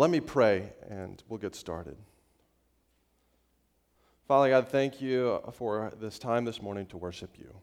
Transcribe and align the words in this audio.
Let 0.00 0.08
me 0.08 0.20
pray 0.20 0.72
and 0.88 1.22
we'll 1.28 1.36
get 1.40 1.54
started. 1.54 1.98
Father 4.26 4.48
God, 4.48 4.68
thank 4.68 5.02
you 5.02 5.42
for 5.52 5.92
this 6.00 6.18
time 6.18 6.46
this 6.46 6.62
morning 6.62 6.86
to 6.86 6.96
worship 6.96 7.36
you. 7.38 7.54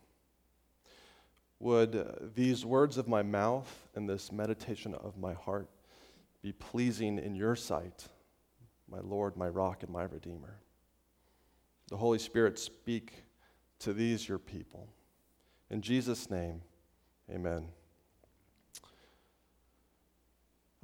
Would 1.58 2.36
these 2.36 2.64
words 2.64 3.00
of 3.00 3.08
my 3.08 3.24
mouth 3.24 3.88
and 3.96 4.08
this 4.08 4.32
meditation 4.32 4.94
of 4.94 5.18
my 5.18 5.34
heart 5.34 5.68
be 6.44 6.52
pleasing 6.52 7.18
in 7.18 7.34
your 7.34 7.56
sight, 7.56 8.08
my 8.88 9.00
Lord, 9.00 9.36
my 9.36 9.48
rock, 9.48 9.82
and 9.82 9.92
my 9.92 10.04
Redeemer? 10.04 10.60
The 11.88 11.98
Holy 11.98 12.20
Spirit 12.20 12.60
speak 12.60 13.24
to 13.80 13.94
these 13.94 14.30
your 14.30 14.38
people. 14.38 14.88
In 15.72 15.82
Jesus' 15.82 16.30
name, 16.30 16.62
amen. 17.34 17.70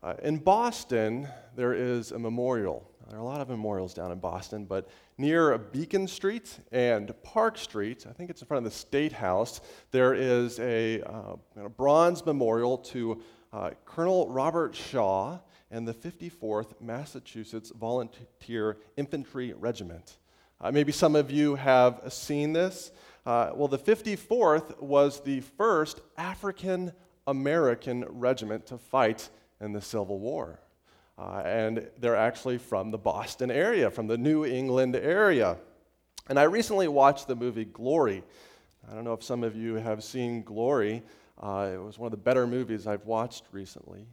Uh, 0.03 0.15
in 0.21 0.37
Boston, 0.37 1.25
there 1.55 1.73
is 1.73 2.11
a 2.11 2.19
memorial. 2.19 2.91
There 3.07 3.17
are 3.17 3.21
a 3.21 3.25
lot 3.25 3.39
of 3.39 3.47
memorials 3.47 3.93
down 3.93 4.11
in 4.11 4.19
Boston, 4.19 4.65
but 4.65 4.89
near 5.17 5.57
Beacon 5.57 6.09
Street 6.09 6.59
and 6.73 7.13
Park 7.23 7.57
Street, 7.57 8.05
I 8.09 8.11
think 8.11 8.29
it's 8.29 8.41
in 8.41 8.47
front 8.47 8.65
of 8.65 8.71
the 8.73 8.77
State 8.77 9.13
House, 9.13 9.61
there 9.91 10.13
is 10.13 10.59
a, 10.59 11.01
uh, 11.03 11.35
a 11.55 11.69
bronze 11.69 12.25
memorial 12.25 12.79
to 12.79 13.21
uh, 13.53 13.69
Colonel 13.85 14.27
Robert 14.27 14.75
Shaw 14.75 15.39
and 15.71 15.87
the 15.87 15.93
54th 15.93 16.81
Massachusetts 16.81 17.71
Volunteer 17.73 18.79
Infantry 18.97 19.53
Regiment. 19.53 20.17
Uh, 20.59 20.69
maybe 20.69 20.91
some 20.91 21.15
of 21.15 21.31
you 21.31 21.55
have 21.55 22.11
seen 22.11 22.51
this. 22.51 22.91
Uh, 23.25 23.51
well, 23.55 23.69
the 23.69 23.79
54th 23.79 24.81
was 24.81 25.21
the 25.21 25.39
first 25.39 26.01
African 26.17 26.91
American 27.25 28.03
regiment 28.09 28.65
to 28.65 28.77
fight 28.77 29.29
in 29.63 29.71
the 29.71 29.81
Civil 29.81 30.19
War. 30.19 30.59
Uh, 31.17 31.41
and 31.45 31.89
they're 31.99 32.15
actually 32.15 32.57
from 32.57 32.91
the 32.91 32.97
Boston 32.97 33.49
area, 33.49 33.89
from 33.89 34.07
the 34.07 34.17
New 34.17 34.45
England 34.45 34.95
area. 34.95 35.57
And 36.27 36.39
I 36.39 36.43
recently 36.43 36.87
watched 36.87 37.27
the 37.27 37.35
movie 37.35 37.65
Glory. 37.65 38.23
I 38.89 38.93
don't 38.93 39.03
know 39.03 39.13
if 39.13 39.23
some 39.23 39.43
of 39.43 39.55
you 39.55 39.75
have 39.75 40.03
seen 40.03 40.43
Glory. 40.43 41.03
Uh, 41.41 41.71
it 41.73 41.77
was 41.77 41.97
one 41.97 42.07
of 42.07 42.11
the 42.11 42.23
better 42.23 42.45
movies 42.47 42.87
I've 42.87 43.05
watched 43.05 43.43
recently, 43.51 44.05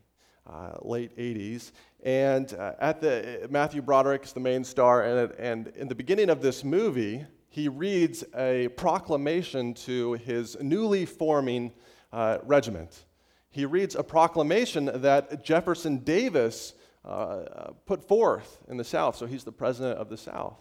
uh, 0.47 0.73
late 0.83 1.17
80s. 1.17 1.73
And 2.03 2.53
uh, 2.55 2.75
at 2.79 3.01
the 3.01 3.49
Matthew 3.51 3.83
Broderick 3.83 4.25
is 4.25 4.33
the 4.33 4.41
main 4.41 4.65
star, 4.65 5.03
and, 5.03 5.33
and 5.33 5.69
in 5.77 5.89
the 5.89 5.95
beginning 5.95 6.31
of 6.31 6.41
this 6.41 6.65
movie, 6.65 7.25
he 7.49 7.69
reads 7.69 8.25
a 8.37 8.69
proclamation 8.69 9.75
to 9.75 10.13
his 10.15 10.57
newly 10.61 11.05
forming 11.05 11.73
uh, 12.13 12.39
regiment. 12.45 13.05
He 13.51 13.65
reads 13.65 13.95
a 13.95 14.03
proclamation 14.03 14.91
that 14.95 15.45
Jefferson 15.45 15.99
Davis 15.99 16.75
uh, 17.05 17.73
put 17.87 18.07
forth 18.07 18.59
in 18.69 18.77
the 18.77 18.85
South. 18.85 19.17
So 19.17 19.27
he's 19.27 19.45
the 19.45 19.53
president 19.53 19.99
of 19.99 20.09
the 20.09 20.17
South. 20.17 20.59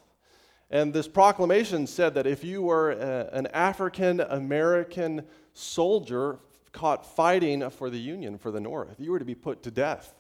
And 0.71 0.93
this 0.93 1.07
proclamation 1.07 1.87
said 1.87 2.13
that 2.13 2.27
if 2.27 2.43
you 2.43 2.61
were 2.61 2.91
a, 2.91 3.29
an 3.33 3.47
African 3.47 4.19
American 4.19 5.23
soldier 5.53 6.39
caught 6.71 7.05
fighting 7.05 7.67
for 7.71 7.89
the 7.89 7.97
Union, 7.97 8.37
for 8.37 8.51
the 8.51 8.59
North, 8.59 8.95
you 8.99 9.11
were 9.11 9.19
to 9.19 9.25
be 9.25 9.35
put 9.35 9.63
to 9.63 9.71
death. 9.71 10.13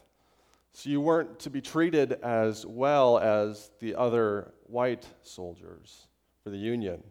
So 0.73 0.89
you 0.89 1.01
weren't 1.01 1.39
to 1.39 1.49
be 1.49 1.61
treated 1.61 2.13
as 2.23 2.65
well 2.65 3.17
as 3.17 3.71
the 3.79 3.95
other 3.95 4.51
white 4.67 5.05
soldiers 5.21 6.07
for 6.43 6.49
the 6.49 6.57
Union. 6.57 7.03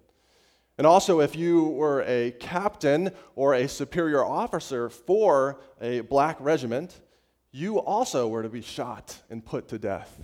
And 0.78 0.86
also, 0.86 1.18
if 1.18 1.34
you 1.34 1.64
were 1.64 2.04
a 2.06 2.30
captain 2.38 3.10
or 3.34 3.54
a 3.54 3.68
superior 3.68 4.24
officer 4.24 4.88
for 4.88 5.58
a 5.80 6.00
black 6.00 6.36
regiment, 6.38 7.00
you 7.50 7.78
also 7.78 8.28
were 8.28 8.44
to 8.44 8.48
be 8.48 8.62
shot 8.62 9.20
and 9.28 9.44
put 9.44 9.66
to 9.68 9.78
death. 9.78 10.22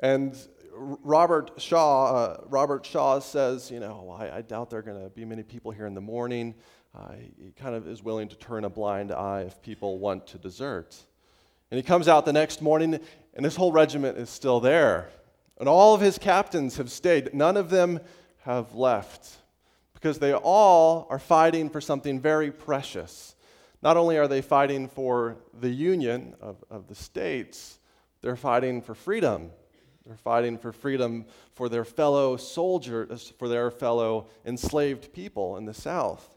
And 0.00 0.34
Robert 0.74 1.52
Shaw, 1.58 2.14
uh, 2.14 2.40
Robert 2.46 2.86
Shaw 2.86 3.18
says, 3.18 3.70
you 3.70 3.78
know, 3.78 4.16
I, 4.18 4.38
I 4.38 4.42
doubt 4.42 4.70
there 4.70 4.78
are 4.78 4.82
going 4.82 5.02
to 5.02 5.10
be 5.10 5.26
many 5.26 5.42
people 5.42 5.70
here 5.70 5.86
in 5.86 5.94
the 5.94 6.00
morning. 6.00 6.54
Uh, 6.94 7.12
he 7.38 7.52
kind 7.52 7.74
of 7.74 7.86
is 7.86 8.02
willing 8.02 8.28
to 8.28 8.36
turn 8.36 8.64
a 8.64 8.70
blind 8.70 9.12
eye 9.12 9.42
if 9.42 9.60
people 9.60 9.98
want 9.98 10.26
to 10.28 10.38
desert. 10.38 10.96
And 11.70 11.76
he 11.76 11.82
comes 11.82 12.08
out 12.08 12.24
the 12.24 12.32
next 12.32 12.62
morning, 12.62 12.98
and 13.34 13.44
his 13.44 13.56
whole 13.56 13.72
regiment 13.72 14.16
is 14.16 14.30
still 14.30 14.60
there. 14.60 15.10
And 15.58 15.68
all 15.68 15.94
of 15.94 16.00
his 16.00 16.18
captains 16.18 16.76
have 16.78 16.90
stayed. 16.90 17.34
None 17.34 17.56
of 17.56 17.68
them 17.68 18.00
have 18.44 18.74
left 18.74 19.36
because 19.94 20.18
they 20.18 20.34
all 20.34 21.06
are 21.08 21.18
fighting 21.18 21.70
for 21.70 21.80
something 21.80 22.20
very 22.20 22.50
precious. 22.50 23.34
Not 23.82 23.96
only 23.96 24.18
are 24.18 24.28
they 24.28 24.42
fighting 24.42 24.88
for 24.88 25.36
the 25.58 25.70
union 25.70 26.34
of, 26.40 26.62
of 26.70 26.86
the 26.86 26.94
states, 26.94 27.78
they're 28.20 28.36
fighting 28.36 28.82
for 28.82 28.94
freedom. 28.94 29.50
They're 30.06 30.16
fighting 30.16 30.58
for 30.58 30.72
freedom 30.72 31.24
for 31.54 31.70
their 31.70 31.84
fellow 31.84 32.36
soldiers, 32.36 33.32
for 33.38 33.48
their 33.48 33.70
fellow 33.70 34.28
enslaved 34.44 35.12
people 35.14 35.56
in 35.56 35.64
the 35.64 35.74
South. 35.74 36.28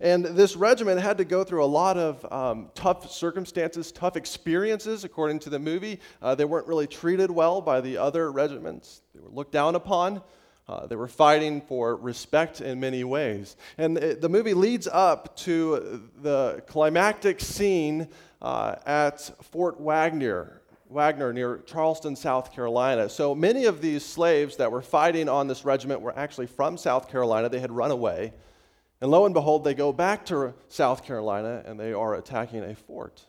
And 0.00 0.24
this 0.24 0.56
regiment 0.56 1.00
had 1.00 1.18
to 1.18 1.24
go 1.24 1.44
through 1.44 1.64
a 1.64 1.66
lot 1.66 1.96
of 1.98 2.30
um, 2.32 2.70
tough 2.74 3.10
circumstances, 3.10 3.92
tough 3.92 4.16
experiences, 4.16 5.04
according 5.04 5.40
to 5.40 5.50
the 5.50 5.58
movie. 5.58 6.00
Uh, 6.22 6.34
they 6.34 6.46
weren't 6.46 6.66
really 6.66 6.86
treated 6.86 7.30
well 7.30 7.60
by 7.60 7.80
the 7.80 7.98
other 7.98 8.30
regiments, 8.32 9.00
they 9.14 9.20
were 9.20 9.30
looked 9.30 9.52
down 9.52 9.74
upon. 9.74 10.22
Uh, 10.70 10.86
they 10.86 10.94
were 10.94 11.08
fighting 11.08 11.60
for 11.60 11.96
respect 11.96 12.60
in 12.60 12.78
many 12.78 13.02
ways. 13.02 13.56
And 13.76 13.98
it, 13.98 14.20
the 14.20 14.28
movie 14.28 14.54
leads 14.54 14.86
up 14.86 15.34
to 15.38 16.08
the 16.22 16.62
climactic 16.68 17.40
scene 17.40 18.06
uh, 18.40 18.76
at 18.86 19.20
Fort 19.50 19.80
Wagner, 19.80 20.62
Wagner 20.88 21.32
near 21.32 21.58
Charleston, 21.66 22.14
South 22.14 22.52
Carolina. 22.52 23.08
So 23.08 23.34
many 23.34 23.64
of 23.64 23.80
these 23.82 24.04
slaves 24.04 24.58
that 24.58 24.70
were 24.70 24.80
fighting 24.80 25.28
on 25.28 25.48
this 25.48 25.64
regiment 25.64 26.02
were 26.02 26.16
actually 26.16 26.46
from 26.46 26.78
South 26.78 27.10
Carolina. 27.10 27.48
They 27.48 27.58
had 27.58 27.72
run 27.72 27.90
away. 27.90 28.32
And 29.00 29.10
lo 29.10 29.24
and 29.24 29.34
behold, 29.34 29.64
they 29.64 29.74
go 29.74 29.92
back 29.92 30.24
to 30.26 30.54
South 30.68 31.04
Carolina 31.04 31.64
and 31.66 31.80
they 31.80 31.92
are 31.92 32.14
attacking 32.14 32.62
a 32.62 32.76
fort. 32.76 33.24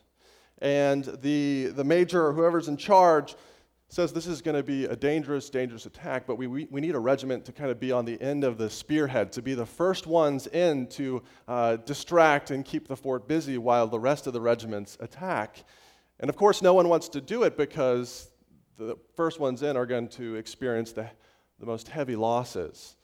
And 0.60 1.04
the, 1.22 1.72
the 1.74 1.82
major, 1.82 2.32
whoever's 2.32 2.68
in 2.68 2.76
charge, 2.76 3.34
says 3.92 4.10
this 4.10 4.26
is 4.26 4.40
going 4.40 4.56
to 4.56 4.62
be 4.62 4.86
a 4.86 4.96
dangerous, 4.96 5.50
dangerous 5.50 5.84
attack, 5.84 6.26
but 6.26 6.36
we, 6.36 6.46
we, 6.46 6.66
we, 6.70 6.80
need 6.80 6.94
a 6.94 6.98
regiment 6.98 7.44
to 7.44 7.52
kind 7.52 7.70
of 7.70 7.78
be 7.78 7.92
on 7.92 8.06
the 8.06 8.18
end 8.22 8.42
of 8.42 8.56
the 8.56 8.70
spearhead, 8.70 9.30
to 9.30 9.42
be 9.42 9.52
the 9.52 9.66
first 9.66 10.06
ones 10.06 10.46
in 10.46 10.86
to 10.86 11.22
uh, 11.46 11.76
distract 11.76 12.50
and 12.50 12.64
keep 12.64 12.88
the 12.88 12.96
fort 12.96 13.28
busy 13.28 13.58
while 13.58 13.86
the 13.86 14.00
rest 14.00 14.26
of 14.26 14.32
the 14.32 14.40
regiments 14.40 14.96
attack. 15.00 15.62
And 16.20 16.30
of 16.30 16.36
course, 16.36 16.62
no 16.62 16.72
one 16.72 16.88
wants 16.88 17.10
to 17.10 17.20
do 17.20 17.42
it 17.42 17.58
because 17.58 18.30
the 18.78 18.96
first 19.14 19.38
ones 19.38 19.62
in 19.62 19.76
are 19.76 19.84
going 19.84 20.08
to 20.08 20.36
experience 20.36 20.92
the, 20.92 21.10
the 21.60 21.66
most 21.66 21.88
heavy 21.88 22.16
losses. 22.16 22.96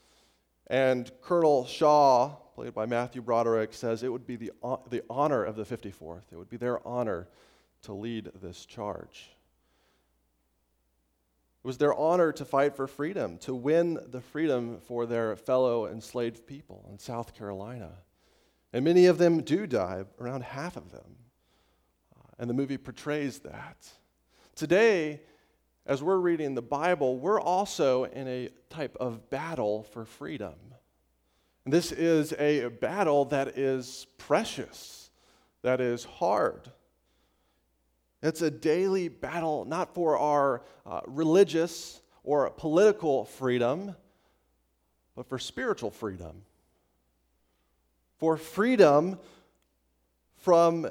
And 0.68 1.10
Colonel 1.20 1.66
Shaw, 1.66 2.30
played 2.54 2.72
by 2.72 2.86
Matthew 2.86 3.20
Broderick, 3.20 3.74
says 3.74 4.02
it 4.02 4.10
would 4.10 4.26
be 4.26 4.36
the, 4.36 4.52
the 4.88 5.02
honor 5.10 5.44
of 5.44 5.54
the 5.54 5.64
54th, 5.64 6.32
it 6.32 6.36
would 6.36 6.48
be 6.48 6.56
their 6.56 6.86
honor 6.88 7.28
to 7.82 7.92
lead 7.92 8.30
this 8.40 8.64
charge. 8.64 9.32
It 11.64 11.66
was 11.66 11.78
their 11.78 11.94
honor 11.94 12.32
to 12.32 12.44
fight 12.44 12.76
for 12.76 12.86
freedom, 12.86 13.38
to 13.38 13.54
win 13.54 13.98
the 14.10 14.20
freedom 14.20 14.78
for 14.80 15.06
their 15.06 15.34
fellow 15.36 15.86
enslaved 15.86 16.46
people 16.46 16.88
in 16.90 16.98
South 16.98 17.34
Carolina. 17.34 17.92
And 18.72 18.84
many 18.84 19.06
of 19.06 19.18
them 19.18 19.42
do 19.42 19.66
die, 19.66 20.04
around 20.20 20.44
half 20.44 20.76
of 20.76 20.92
them. 20.92 21.16
Uh, 22.14 22.30
and 22.38 22.48
the 22.48 22.54
movie 22.54 22.78
portrays 22.78 23.40
that. 23.40 23.88
Today, 24.54 25.20
as 25.84 26.02
we're 26.02 26.18
reading 26.18 26.54
the 26.54 26.62
Bible, 26.62 27.18
we're 27.18 27.40
also 27.40 28.04
in 28.04 28.28
a 28.28 28.50
type 28.70 28.96
of 29.00 29.30
battle 29.30 29.82
for 29.82 30.04
freedom. 30.04 30.54
And 31.64 31.72
this 31.72 31.92
is 31.92 32.34
a 32.34 32.68
battle 32.68 33.24
that 33.26 33.58
is 33.58 34.06
precious, 34.16 35.10
that 35.62 35.80
is 35.80 36.04
hard. 36.04 36.70
It's 38.22 38.42
a 38.42 38.50
daily 38.50 39.08
battle, 39.08 39.64
not 39.64 39.94
for 39.94 40.18
our 40.18 40.62
uh, 40.84 41.00
religious 41.06 42.00
or 42.24 42.50
political 42.50 43.24
freedom, 43.24 43.94
but 45.14 45.28
for 45.28 45.38
spiritual 45.38 45.90
freedom. 45.90 46.42
For 48.18 48.36
freedom 48.36 49.18
from 50.36 50.90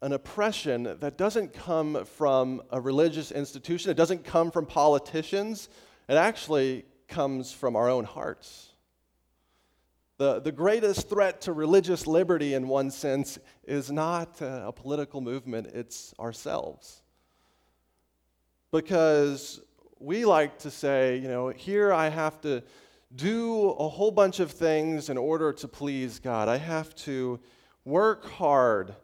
an 0.00 0.12
oppression 0.12 0.96
that 1.00 1.16
doesn't 1.16 1.52
come 1.52 2.04
from 2.04 2.62
a 2.70 2.80
religious 2.80 3.30
institution, 3.30 3.90
it 3.90 3.96
doesn't 3.96 4.24
come 4.24 4.50
from 4.50 4.66
politicians, 4.66 5.68
it 6.08 6.14
actually 6.14 6.84
comes 7.06 7.52
from 7.52 7.76
our 7.76 7.88
own 7.88 8.04
hearts. 8.04 8.71
The, 10.22 10.38
the 10.38 10.52
greatest 10.52 11.08
threat 11.08 11.40
to 11.40 11.52
religious 11.52 12.06
liberty, 12.06 12.54
in 12.54 12.68
one 12.68 12.92
sense, 12.92 13.40
is 13.64 13.90
not 13.90 14.40
uh, 14.40 14.66
a 14.66 14.72
political 14.72 15.20
movement, 15.20 15.66
it's 15.74 16.14
ourselves. 16.20 17.02
Because 18.70 19.60
we 19.98 20.24
like 20.24 20.60
to 20.60 20.70
say, 20.70 21.16
you 21.16 21.26
know, 21.26 21.48
here 21.48 21.92
I 21.92 22.08
have 22.08 22.40
to 22.42 22.62
do 23.16 23.70
a 23.70 23.88
whole 23.88 24.12
bunch 24.12 24.38
of 24.38 24.52
things 24.52 25.10
in 25.10 25.18
order 25.18 25.52
to 25.54 25.66
please 25.66 26.20
God. 26.20 26.48
I 26.48 26.58
have 26.58 26.94
to 27.06 27.40
work 27.84 28.24
hard 28.24 28.94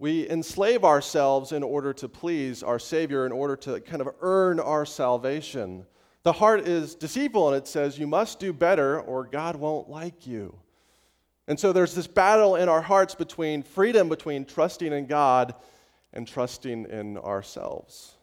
We 0.00 0.26
enslave 0.30 0.82
ourselves 0.82 1.52
in 1.52 1.62
order 1.62 1.92
to 1.92 2.08
please 2.08 2.62
our 2.62 2.78
Savior, 2.78 3.26
in 3.26 3.32
order 3.32 3.54
to 3.56 3.80
kind 3.80 4.00
of 4.00 4.08
earn 4.22 4.58
our 4.58 4.86
salvation. 4.86 5.84
The 6.22 6.32
heart 6.32 6.68
is 6.68 6.94
deceitful 6.94 7.48
and 7.48 7.56
it 7.56 7.66
says, 7.66 7.98
You 7.98 8.06
must 8.06 8.38
do 8.38 8.52
better 8.52 9.00
or 9.00 9.24
God 9.24 9.56
won't 9.56 9.88
like 9.88 10.26
you. 10.26 10.54
And 11.48 11.58
so 11.58 11.72
there's 11.72 11.94
this 11.94 12.06
battle 12.06 12.56
in 12.56 12.68
our 12.68 12.82
hearts 12.82 13.14
between 13.14 13.62
freedom, 13.62 14.08
between 14.08 14.44
trusting 14.44 14.92
in 14.92 15.06
God 15.06 15.54
and 16.12 16.28
trusting 16.28 16.86
in 16.86 17.16
ourselves. 17.18 18.14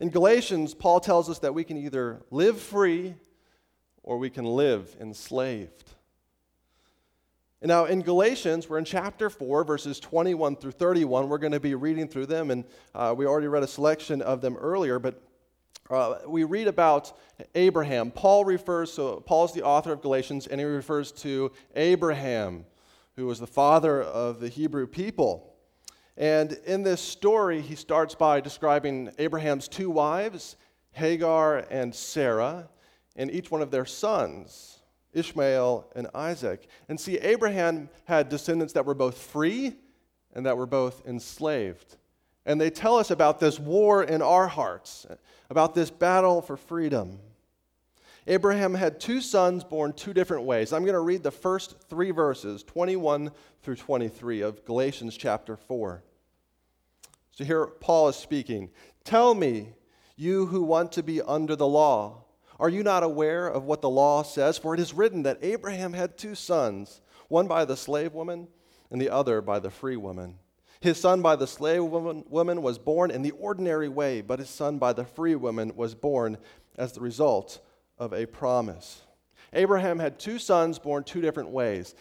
In 0.00 0.10
Galatians, 0.10 0.74
Paul 0.74 1.00
tells 1.00 1.30
us 1.30 1.38
that 1.40 1.54
we 1.54 1.64
can 1.64 1.76
either 1.76 2.22
live 2.30 2.60
free 2.60 3.14
or 4.02 4.18
we 4.18 4.30
can 4.30 4.44
live 4.44 4.94
enslaved. 5.00 5.92
Now, 7.64 7.84
in 7.84 8.02
Galatians, 8.02 8.68
we're 8.68 8.78
in 8.78 8.84
chapter 8.84 9.30
4, 9.30 9.62
verses 9.62 10.00
21 10.00 10.56
through 10.56 10.72
31. 10.72 11.28
We're 11.28 11.38
going 11.38 11.52
to 11.52 11.60
be 11.60 11.76
reading 11.76 12.08
through 12.08 12.26
them, 12.26 12.50
and 12.50 12.64
uh, 12.92 13.14
we 13.16 13.24
already 13.24 13.46
read 13.46 13.62
a 13.62 13.68
selection 13.68 14.20
of 14.20 14.40
them 14.40 14.56
earlier, 14.56 14.98
but 14.98 15.22
uh, 15.90 16.18
we 16.26 16.44
read 16.44 16.68
about 16.68 17.12
Abraham. 17.54 18.10
Paul 18.10 18.44
refers, 18.44 18.92
so 18.92 19.20
Paul 19.20 19.44
is 19.44 19.52
the 19.52 19.62
author 19.62 19.92
of 19.92 20.00
Galatians, 20.00 20.46
and 20.46 20.60
he 20.60 20.64
refers 20.64 21.12
to 21.12 21.52
Abraham, 21.74 22.64
who 23.16 23.26
was 23.26 23.38
the 23.38 23.46
father 23.46 24.02
of 24.02 24.40
the 24.40 24.48
Hebrew 24.48 24.86
people. 24.86 25.54
And 26.16 26.52
in 26.66 26.82
this 26.82 27.00
story, 27.00 27.60
he 27.60 27.74
starts 27.74 28.14
by 28.14 28.40
describing 28.40 29.10
Abraham's 29.18 29.68
two 29.68 29.90
wives, 29.90 30.56
Hagar 30.92 31.66
and 31.70 31.94
Sarah, 31.94 32.68
and 33.16 33.30
each 33.30 33.50
one 33.50 33.62
of 33.62 33.70
their 33.70 33.86
sons. 33.86 34.82
Ishmael, 35.12 35.86
and 35.94 36.08
Isaac. 36.14 36.66
And 36.88 36.98
see, 36.98 37.18
Abraham 37.18 37.88
had 38.04 38.28
descendants 38.28 38.72
that 38.74 38.86
were 38.86 38.94
both 38.94 39.18
free 39.18 39.74
and 40.34 40.46
that 40.46 40.56
were 40.56 40.66
both 40.66 41.06
enslaved. 41.06 41.96
And 42.44 42.60
they 42.60 42.70
tell 42.70 42.96
us 42.96 43.10
about 43.10 43.38
this 43.38 43.58
war 43.58 44.02
in 44.02 44.20
our 44.20 44.48
hearts, 44.48 45.06
about 45.48 45.74
this 45.74 45.90
battle 45.90 46.42
for 46.42 46.56
freedom. 46.56 47.20
Abraham 48.26 48.74
had 48.74 49.00
two 49.00 49.20
sons 49.20 49.64
born 49.64 49.92
two 49.92 50.12
different 50.12 50.44
ways. 50.44 50.72
I'm 50.72 50.82
going 50.82 50.94
to 50.94 51.00
read 51.00 51.22
the 51.22 51.30
first 51.30 51.76
three 51.88 52.10
verses, 52.10 52.62
21 52.62 53.30
through 53.62 53.76
23 53.76 54.42
of 54.42 54.64
Galatians 54.64 55.16
chapter 55.16 55.56
4. 55.56 56.02
So 57.32 57.44
here 57.44 57.66
Paul 57.66 58.08
is 58.08 58.16
speaking. 58.16 58.70
Tell 59.04 59.34
me, 59.34 59.74
you 60.16 60.46
who 60.46 60.62
want 60.62 60.92
to 60.92 61.02
be 61.02 61.20
under 61.22 61.56
the 61.56 61.66
law, 61.66 62.24
are 62.60 62.68
you 62.68 62.84
not 62.84 63.02
aware 63.02 63.48
of 63.48 63.64
what 63.64 63.80
the 63.80 63.90
law 63.90 64.22
says? 64.22 64.58
For 64.58 64.74
it 64.74 64.80
is 64.80 64.94
written 64.94 65.24
that 65.24 65.38
Abraham 65.42 65.92
had 65.92 66.16
two 66.16 66.36
sons, 66.36 67.00
one 67.28 67.48
by 67.48 67.64
the 67.64 67.76
slave 67.76 68.12
woman 68.12 68.46
and 68.90 69.00
the 69.00 69.10
other 69.10 69.40
by 69.40 69.58
the 69.58 69.70
free 69.70 69.96
woman. 69.96 70.38
His 70.82 71.00
son 71.00 71.22
by 71.22 71.36
the 71.36 71.46
slave 71.46 71.84
woman, 71.84 72.62
was 72.62 72.78
born 72.78 73.10
in 73.10 73.22
the 73.22 73.30
ordinary 73.32 73.88
way, 73.88 74.20
but 74.20 74.38
his 74.38 74.50
son 74.50 74.78
by 74.78 74.92
the 74.92 75.04
free 75.04 75.34
woman 75.34 75.72
was 75.74 75.94
born 75.94 76.38
as 76.76 76.92
the 76.92 77.00
result 77.00 77.60
of 77.98 78.12
a 78.12 78.26
promise. 78.26 79.02
Abraham 79.52 79.98
had 79.98 80.18
two 80.18 80.38
sons 80.38 80.78
born 80.78 81.04
two 81.04 81.20
different 81.20 81.50
ways 81.50 81.94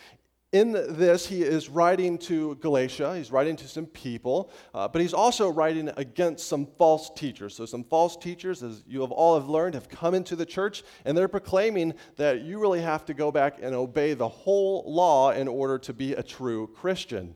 in 0.52 0.74
this, 0.74 1.26
he 1.26 1.44
is 1.44 1.70
writing 1.70 2.18
to 2.18 2.56
Galatia, 2.56 3.16
he's 3.16 3.32
writing 3.32 3.56
to 3.56 3.68
some 3.70 3.86
people, 3.86 4.52
uh, 4.74 4.86
but 4.86 5.02
he's 5.02 5.14
also 5.14 5.50
writing 5.50 5.90
against 5.96 6.46
some 6.48 6.68
false 6.78 7.10
teachers. 7.16 7.56
So, 7.56 7.66
some 7.66 7.86
false 7.86 8.18
teachers, 8.18 8.62
as 8.62 8.84
you 8.86 9.00
have 9.00 9.12
all 9.12 9.40
have 9.40 9.48
learned, 9.48 9.76
have 9.76 9.88
come 9.88 10.14
into 10.14 10.36
the 10.36 10.46
church, 10.46 10.84
and 11.06 11.18
they're 11.18 11.30
proclaiming 11.30 11.94
that 12.18 12.42
you 12.42 12.60
really 12.60 12.82
have 12.82 13.06
to 13.06 13.14
go 13.14 13.32
back 13.32 13.60
and 13.62 13.74
obey 13.74 14.14
the 14.14 14.28
whole 14.28 14.84
law 14.86 15.32
in 15.32 15.48
order 15.48 15.78
to 15.80 15.94
be 15.94 16.14
a 16.14 16.24
true 16.24 16.68
Christian. 16.68 17.34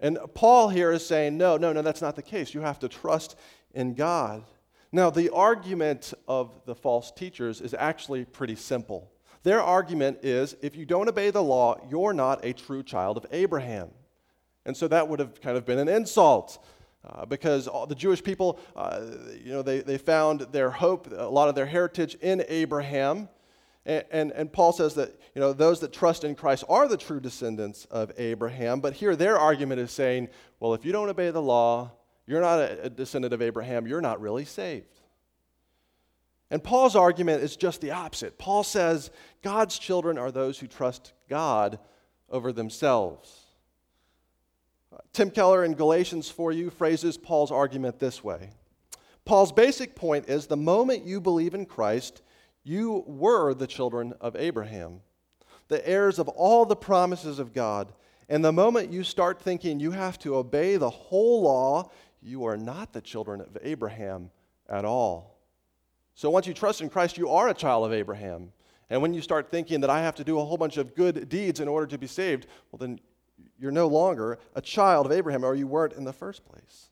And 0.00 0.18
Paul 0.34 0.68
here 0.68 0.92
is 0.92 1.04
saying, 1.04 1.36
no, 1.36 1.56
no, 1.56 1.72
no, 1.72 1.82
that's 1.82 2.02
not 2.02 2.16
the 2.16 2.22
case. 2.22 2.54
You 2.54 2.60
have 2.60 2.78
to 2.80 2.88
trust 2.88 3.36
in 3.74 3.94
God. 3.94 4.44
Now, 4.92 5.10
the 5.10 5.30
argument 5.30 6.14
of 6.26 6.60
the 6.64 6.74
false 6.74 7.10
teachers 7.10 7.60
is 7.60 7.74
actually 7.74 8.24
pretty 8.24 8.54
simple. 8.54 9.10
Their 9.42 9.62
argument 9.62 10.18
is 10.22 10.56
if 10.62 10.76
you 10.76 10.86
don't 10.86 11.08
obey 11.08 11.30
the 11.30 11.42
law, 11.42 11.76
you're 11.90 12.12
not 12.12 12.44
a 12.44 12.52
true 12.52 12.82
child 12.82 13.16
of 13.16 13.26
Abraham. 13.30 13.90
And 14.64 14.76
so 14.76 14.88
that 14.88 15.08
would 15.08 15.20
have 15.20 15.40
kind 15.40 15.56
of 15.56 15.64
been 15.64 15.78
an 15.78 15.88
insult. 15.88 16.64
Uh, 17.08 17.24
because 17.24 17.66
the 17.88 17.94
Jewish 17.94 18.22
people, 18.22 18.58
uh, 18.74 19.00
you 19.42 19.52
know, 19.52 19.62
they, 19.62 19.80
they 19.80 19.98
found 19.98 20.40
their 20.52 20.68
hope, 20.68 21.08
a 21.10 21.28
lot 21.28 21.48
of 21.48 21.54
their 21.54 21.64
heritage 21.64 22.16
in 22.16 22.44
Abraham. 22.48 23.28
And, 23.88 24.04
and, 24.10 24.32
and, 24.32 24.52
Paul 24.52 24.74
says 24.74 24.94
that, 24.94 25.18
you 25.34 25.40
know, 25.40 25.54
those 25.54 25.80
that 25.80 25.94
trust 25.94 26.22
in 26.22 26.34
Christ 26.34 26.62
are 26.68 26.86
the 26.86 26.98
true 26.98 27.20
descendants 27.20 27.86
of 27.86 28.12
Abraham. 28.18 28.80
But 28.80 28.92
here 28.92 29.16
their 29.16 29.38
argument 29.38 29.80
is 29.80 29.90
saying, 29.90 30.28
well, 30.60 30.74
if 30.74 30.84
you 30.84 30.92
don't 30.92 31.08
obey 31.08 31.30
the 31.30 31.40
law, 31.40 31.92
you're 32.26 32.42
not 32.42 32.58
a, 32.58 32.82
a 32.84 32.90
descendant 32.90 33.32
of 33.32 33.40
Abraham, 33.40 33.86
you're 33.86 34.02
not 34.02 34.20
really 34.20 34.44
saved. 34.44 35.00
And 36.50 36.62
Paul's 36.62 36.96
argument 36.96 37.42
is 37.42 37.56
just 37.56 37.80
the 37.80 37.92
opposite. 37.92 38.36
Paul 38.36 38.62
says 38.62 39.10
God's 39.42 39.78
children 39.78 40.18
are 40.18 40.30
those 40.30 40.58
who 40.58 40.66
trust 40.66 41.14
God 41.30 41.78
over 42.28 42.52
themselves. 42.52 43.46
Tim 45.14 45.30
Keller 45.30 45.64
in 45.64 45.74
Galatians 45.74 46.30
for 46.30 46.52
you 46.52 46.68
phrases 46.68 47.16
Paul's 47.16 47.50
argument 47.50 47.98
this 47.98 48.22
way 48.22 48.50
Paul's 49.24 49.52
basic 49.52 49.94
point 49.94 50.28
is 50.28 50.46
the 50.46 50.56
moment 50.56 51.06
you 51.06 51.20
believe 51.20 51.54
in 51.54 51.64
Christ, 51.66 52.22
you 52.68 53.04
were 53.06 53.54
the 53.54 53.66
children 53.66 54.12
of 54.20 54.36
Abraham, 54.36 55.00
the 55.68 55.86
heirs 55.88 56.18
of 56.18 56.28
all 56.28 56.64
the 56.64 56.76
promises 56.76 57.38
of 57.38 57.52
God. 57.52 57.92
And 58.28 58.44
the 58.44 58.52
moment 58.52 58.92
you 58.92 59.02
start 59.02 59.40
thinking 59.40 59.80
you 59.80 59.90
have 59.92 60.18
to 60.20 60.36
obey 60.36 60.76
the 60.76 60.90
whole 60.90 61.42
law, 61.42 61.90
you 62.20 62.44
are 62.44 62.56
not 62.56 62.92
the 62.92 63.00
children 63.00 63.40
of 63.40 63.56
Abraham 63.62 64.30
at 64.68 64.84
all. 64.84 65.38
So 66.14 66.30
once 66.30 66.46
you 66.46 66.54
trust 66.54 66.80
in 66.80 66.90
Christ, 66.90 67.16
you 67.16 67.30
are 67.30 67.48
a 67.48 67.54
child 67.54 67.86
of 67.86 67.92
Abraham. 67.92 68.52
And 68.90 69.00
when 69.00 69.14
you 69.14 69.22
start 69.22 69.50
thinking 69.50 69.80
that 69.80 69.90
I 69.90 70.02
have 70.02 70.16
to 70.16 70.24
do 70.24 70.38
a 70.38 70.44
whole 70.44 70.56
bunch 70.56 70.76
of 70.76 70.94
good 70.94 71.28
deeds 71.28 71.60
in 71.60 71.68
order 71.68 71.86
to 71.86 71.98
be 71.98 72.06
saved, 72.06 72.46
well, 72.70 72.78
then 72.78 72.98
you're 73.58 73.70
no 73.70 73.86
longer 73.86 74.38
a 74.54 74.60
child 74.60 75.06
of 75.06 75.12
Abraham, 75.12 75.44
or 75.44 75.54
you 75.54 75.66
weren't 75.66 75.92
in 75.92 76.04
the 76.04 76.12
first 76.12 76.44
place. 76.44 76.90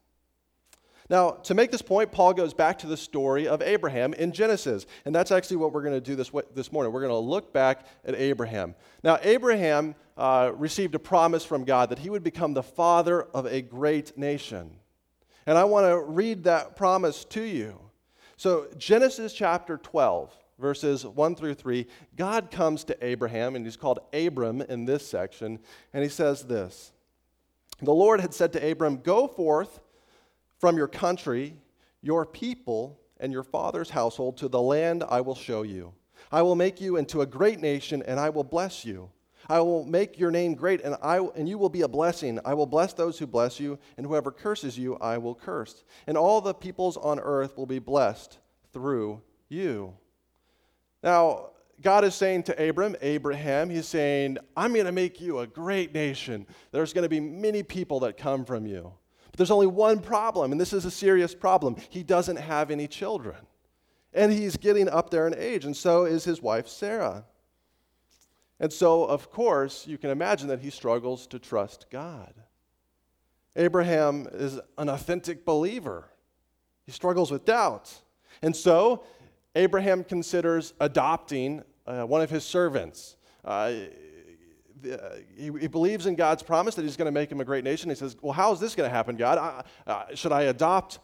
Now, 1.08 1.30
to 1.30 1.54
make 1.54 1.70
this 1.70 1.82
point, 1.82 2.10
Paul 2.10 2.34
goes 2.34 2.52
back 2.52 2.78
to 2.80 2.86
the 2.86 2.96
story 2.96 3.46
of 3.46 3.62
Abraham 3.62 4.12
in 4.14 4.32
Genesis. 4.32 4.86
And 5.04 5.14
that's 5.14 5.30
actually 5.30 5.58
what 5.58 5.72
we're 5.72 5.82
going 5.82 5.94
to 5.94 6.00
do 6.00 6.16
this, 6.16 6.30
this 6.54 6.72
morning. 6.72 6.92
We're 6.92 7.00
going 7.00 7.10
to 7.10 7.16
look 7.16 7.52
back 7.52 7.86
at 8.04 8.16
Abraham. 8.16 8.74
Now, 9.04 9.18
Abraham 9.22 9.94
uh, 10.16 10.52
received 10.54 10.94
a 10.94 10.98
promise 10.98 11.44
from 11.44 11.64
God 11.64 11.90
that 11.90 12.00
he 12.00 12.10
would 12.10 12.24
become 12.24 12.54
the 12.54 12.62
father 12.62 13.22
of 13.22 13.46
a 13.46 13.62
great 13.62 14.18
nation. 14.18 14.76
And 15.46 15.56
I 15.56 15.64
want 15.64 15.86
to 15.86 16.00
read 16.00 16.44
that 16.44 16.74
promise 16.74 17.24
to 17.26 17.42
you. 17.42 17.78
So, 18.36 18.66
Genesis 18.76 19.32
chapter 19.32 19.78
12, 19.78 20.34
verses 20.58 21.06
1 21.06 21.36
through 21.36 21.54
3, 21.54 21.86
God 22.16 22.50
comes 22.50 22.82
to 22.84 23.04
Abraham, 23.04 23.54
and 23.54 23.64
he's 23.64 23.76
called 23.76 24.00
Abram 24.12 24.60
in 24.60 24.84
this 24.84 25.06
section, 25.06 25.60
and 25.94 26.02
he 26.02 26.08
says 26.08 26.42
this 26.42 26.92
The 27.80 27.94
Lord 27.94 28.20
had 28.20 28.34
said 28.34 28.52
to 28.54 28.70
Abram, 28.70 28.98
Go 28.98 29.28
forth 29.28 29.80
from 30.58 30.76
your 30.76 30.88
country, 30.88 31.54
your 32.02 32.24
people, 32.24 33.00
and 33.18 33.32
your 33.32 33.42
father's 33.42 33.90
household 33.90 34.36
to 34.38 34.48
the 34.48 34.60
land 34.60 35.04
I 35.08 35.20
will 35.20 35.34
show 35.34 35.62
you. 35.62 35.92
I 36.30 36.42
will 36.42 36.56
make 36.56 36.80
you 36.80 36.96
into 36.96 37.22
a 37.22 37.26
great 37.26 37.60
nation, 37.60 38.02
and 38.06 38.18
I 38.18 38.30
will 38.30 38.44
bless 38.44 38.84
you. 38.84 39.10
I 39.48 39.60
will 39.60 39.84
make 39.84 40.18
your 40.18 40.30
name 40.30 40.54
great, 40.54 40.80
and, 40.82 40.96
I, 41.02 41.18
and 41.18 41.48
you 41.48 41.56
will 41.56 41.68
be 41.68 41.82
a 41.82 41.88
blessing. 41.88 42.40
I 42.44 42.54
will 42.54 42.66
bless 42.66 42.92
those 42.92 43.18
who 43.18 43.26
bless 43.26 43.60
you, 43.60 43.78
and 43.96 44.04
whoever 44.04 44.32
curses 44.32 44.76
you, 44.76 44.96
I 44.96 45.18
will 45.18 45.34
curse. 45.34 45.84
And 46.06 46.16
all 46.16 46.40
the 46.40 46.54
peoples 46.54 46.96
on 46.96 47.20
earth 47.20 47.56
will 47.56 47.66
be 47.66 47.78
blessed 47.78 48.38
through 48.72 49.22
you. 49.48 49.94
Now, 51.02 51.50
God 51.80 52.04
is 52.04 52.14
saying 52.14 52.44
to 52.44 52.68
Abram, 52.68 52.96
Abraham, 53.02 53.70
He's 53.70 53.86
saying, 53.86 54.38
I'm 54.56 54.72
going 54.72 54.86
to 54.86 54.92
make 54.92 55.20
you 55.20 55.40
a 55.40 55.46
great 55.46 55.94
nation. 55.94 56.46
There's 56.72 56.92
going 56.92 57.04
to 57.04 57.08
be 57.08 57.20
many 57.20 57.62
people 57.62 58.00
that 58.00 58.16
come 58.16 58.44
from 58.44 58.66
you. 58.66 58.92
There's 59.36 59.50
only 59.50 59.66
one 59.66 60.00
problem, 60.00 60.52
and 60.52 60.60
this 60.60 60.72
is 60.72 60.84
a 60.84 60.90
serious 60.90 61.34
problem. 61.34 61.76
He 61.90 62.02
doesn't 62.02 62.36
have 62.36 62.70
any 62.70 62.88
children. 62.88 63.36
And 64.12 64.32
he's 64.32 64.56
getting 64.56 64.88
up 64.88 65.10
there 65.10 65.26
in 65.26 65.34
age, 65.34 65.64
and 65.64 65.76
so 65.76 66.04
is 66.04 66.24
his 66.24 66.40
wife, 66.40 66.68
Sarah. 66.68 67.24
And 68.58 68.72
so, 68.72 69.04
of 69.04 69.30
course, 69.30 69.86
you 69.86 69.98
can 69.98 70.08
imagine 70.08 70.48
that 70.48 70.60
he 70.60 70.70
struggles 70.70 71.26
to 71.28 71.38
trust 71.38 71.86
God. 71.90 72.32
Abraham 73.54 74.26
is 74.32 74.58
an 74.78 74.88
authentic 74.88 75.44
believer, 75.44 76.08
he 76.84 76.92
struggles 76.92 77.30
with 77.30 77.44
doubt. 77.44 77.92
And 78.42 78.54
so, 78.54 79.04
Abraham 79.54 80.04
considers 80.04 80.74
adopting 80.80 81.62
uh, 81.86 82.04
one 82.04 82.20
of 82.20 82.30
his 82.30 82.44
servants. 82.44 83.16
Uh, 83.44 83.72
the, 84.82 85.24
he, 85.36 85.50
he, 85.60 85.66
believes 85.66 86.06
in 86.06 86.14
God's 86.14 86.42
promise 86.42 86.74
that 86.74 86.82
he's 86.82 86.96
going 86.96 87.06
to 87.06 87.12
make 87.12 87.30
him 87.30 87.40
a 87.40 87.44
great 87.44 87.64
nation. 87.64 87.90
He 87.90 87.96
says, 87.96 88.16
Well, 88.20 88.32
how 88.32 88.52
is 88.52 88.60
this 88.60 88.74
going 88.74 88.88
to 88.88 88.94
happen, 88.94 89.16
God? 89.16 89.38
I, 89.38 89.90
uh, 89.90 90.14
should 90.14 90.32
I 90.32 90.42
adopt 90.42 90.98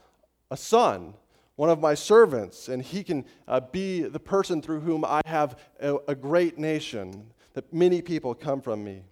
a 0.51 0.57
son? 0.57 1.15
one 1.57 1.69
of 1.69 1.81
my 1.81 1.95
servants, 1.95 2.69
and 2.69 2.83
he 2.83 3.05
can 3.05 3.25
uh, 3.47 3.61
be 3.61 4.03
the 4.03 4.19
person 4.19 4.63
through 4.63 4.81
whom 4.81 5.05
I 5.05 5.21
have 5.27 5.59
a, 5.81 5.97
a, 6.09 6.15
great 6.15 6.59
nation 6.59 7.31
that 7.53 7.73
many 7.73 8.01
people 8.01 8.35
come 8.35 8.63
from 8.63 8.83
me. 8.83 9.03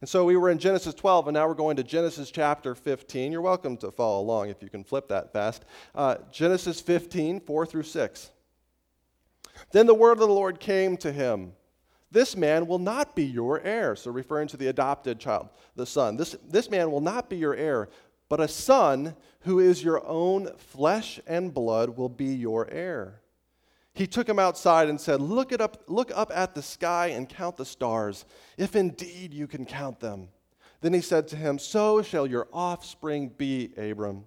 And 0.00 0.08
so 0.08 0.24
we 0.24 0.36
were 0.36 0.50
in 0.50 0.58
Genesis 0.58 0.94
12, 0.94 1.28
and 1.28 1.34
now 1.34 1.46
we're 1.46 1.54
going 1.54 1.76
to 1.76 1.82
Genesis 1.82 2.30
chapter 2.30 2.74
15. 2.74 3.32
You're 3.32 3.40
welcome 3.42 3.76
to 3.78 3.90
follow 3.90 4.20
along 4.20 4.48
if 4.48 4.62
you 4.62 4.68
can 4.68 4.82
flip 4.82 5.08
that 5.08 5.32
fast. 5.32 5.64
Uh, 5.94 6.16
Genesis 6.32 6.80
15, 6.80 7.40
4 7.40 7.66
through 7.66 7.82
6. 7.82 8.30
Then 9.70 9.86
the 9.86 9.94
word 9.94 10.12
of 10.12 10.18
the 10.18 10.26
Lord 10.26 10.60
came 10.60 10.96
to 10.98 11.12
him 11.12 11.52
This 12.14 12.36
man 12.36 12.68
will 12.68 12.78
not 12.78 13.16
be 13.16 13.24
your 13.24 13.60
heir. 13.62 13.96
So, 13.96 14.08
referring 14.12 14.46
to 14.48 14.56
the 14.56 14.68
adopted 14.68 15.18
child, 15.18 15.48
the 15.74 15.84
son. 15.84 16.16
This, 16.16 16.36
this 16.48 16.70
man 16.70 16.92
will 16.92 17.00
not 17.00 17.28
be 17.28 17.36
your 17.36 17.56
heir, 17.56 17.88
but 18.28 18.38
a 18.38 18.46
son 18.46 19.16
who 19.40 19.58
is 19.58 19.82
your 19.82 20.06
own 20.06 20.48
flesh 20.56 21.18
and 21.26 21.52
blood 21.52 21.96
will 21.96 22.08
be 22.08 22.26
your 22.26 22.70
heir. 22.70 23.20
He 23.94 24.06
took 24.06 24.28
him 24.28 24.38
outside 24.38 24.88
and 24.88 25.00
said, 25.00 25.20
look, 25.20 25.50
it 25.50 25.60
up, 25.60 25.82
look 25.88 26.12
up 26.14 26.30
at 26.32 26.54
the 26.54 26.62
sky 26.62 27.08
and 27.08 27.28
count 27.28 27.56
the 27.56 27.64
stars, 27.64 28.24
if 28.56 28.76
indeed 28.76 29.34
you 29.34 29.48
can 29.48 29.66
count 29.66 29.98
them. 29.98 30.28
Then 30.82 30.92
he 30.92 31.00
said 31.00 31.26
to 31.28 31.36
him, 31.36 31.58
So 31.58 32.00
shall 32.00 32.28
your 32.28 32.46
offspring 32.52 33.30
be, 33.36 33.72
Abram. 33.76 34.24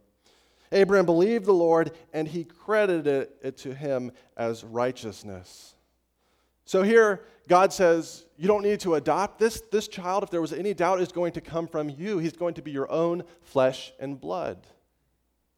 Abram 0.73 1.05
believed 1.05 1.45
the 1.45 1.53
Lord, 1.53 1.91
and 2.11 2.27
he 2.27 2.43
credited 2.43 3.29
it 3.41 3.55
to 3.59 3.73
him 3.73 4.11
as 4.35 4.65
righteousness. 4.65 5.76
So 6.67 6.83
here, 6.83 7.23
God 7.47 7.73
says, 7.73 8.25
You 8.37 8.47
don't 8.47 8.61
need 8.61 8.79
to 8.81 8.93
adopt 8.93 9.39
this. 9.39 9.63
This 9.71 9.87
child, 9.87 10.21
if 10.21 10.29
there 10.29 10.41
was 10.41 10.53
any 10.53 10.75
doubt, 10.75 11.01
is 11.01 11.11
going 11.11 11.31
to 11.31 11.41
come 11.41 11.65
from 11.65 11.89
you. 11.89 12.19
He's 12.19 12.37
going 12.37 12.53
to 12.53 12.61
be 12.61 12.69
your 12.69 12.91
own 12.91 13.23
flesh 13.41 13.93
and 13.99 14.21
blood. 14.21 14.67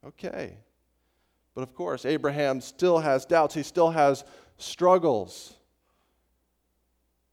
Okay. 0.06 0.56
But 1.54 1.62
of 1.62 1.74
course, 1.74 2.06
Abraham 2.06 2.62
still 2.62 3.00
has 3.00 3.26
doubts, 3.26 3.54
he 3.54 3.62
still 3.62 3.90
has 3.90 4.24
struggles. 4.56 5.54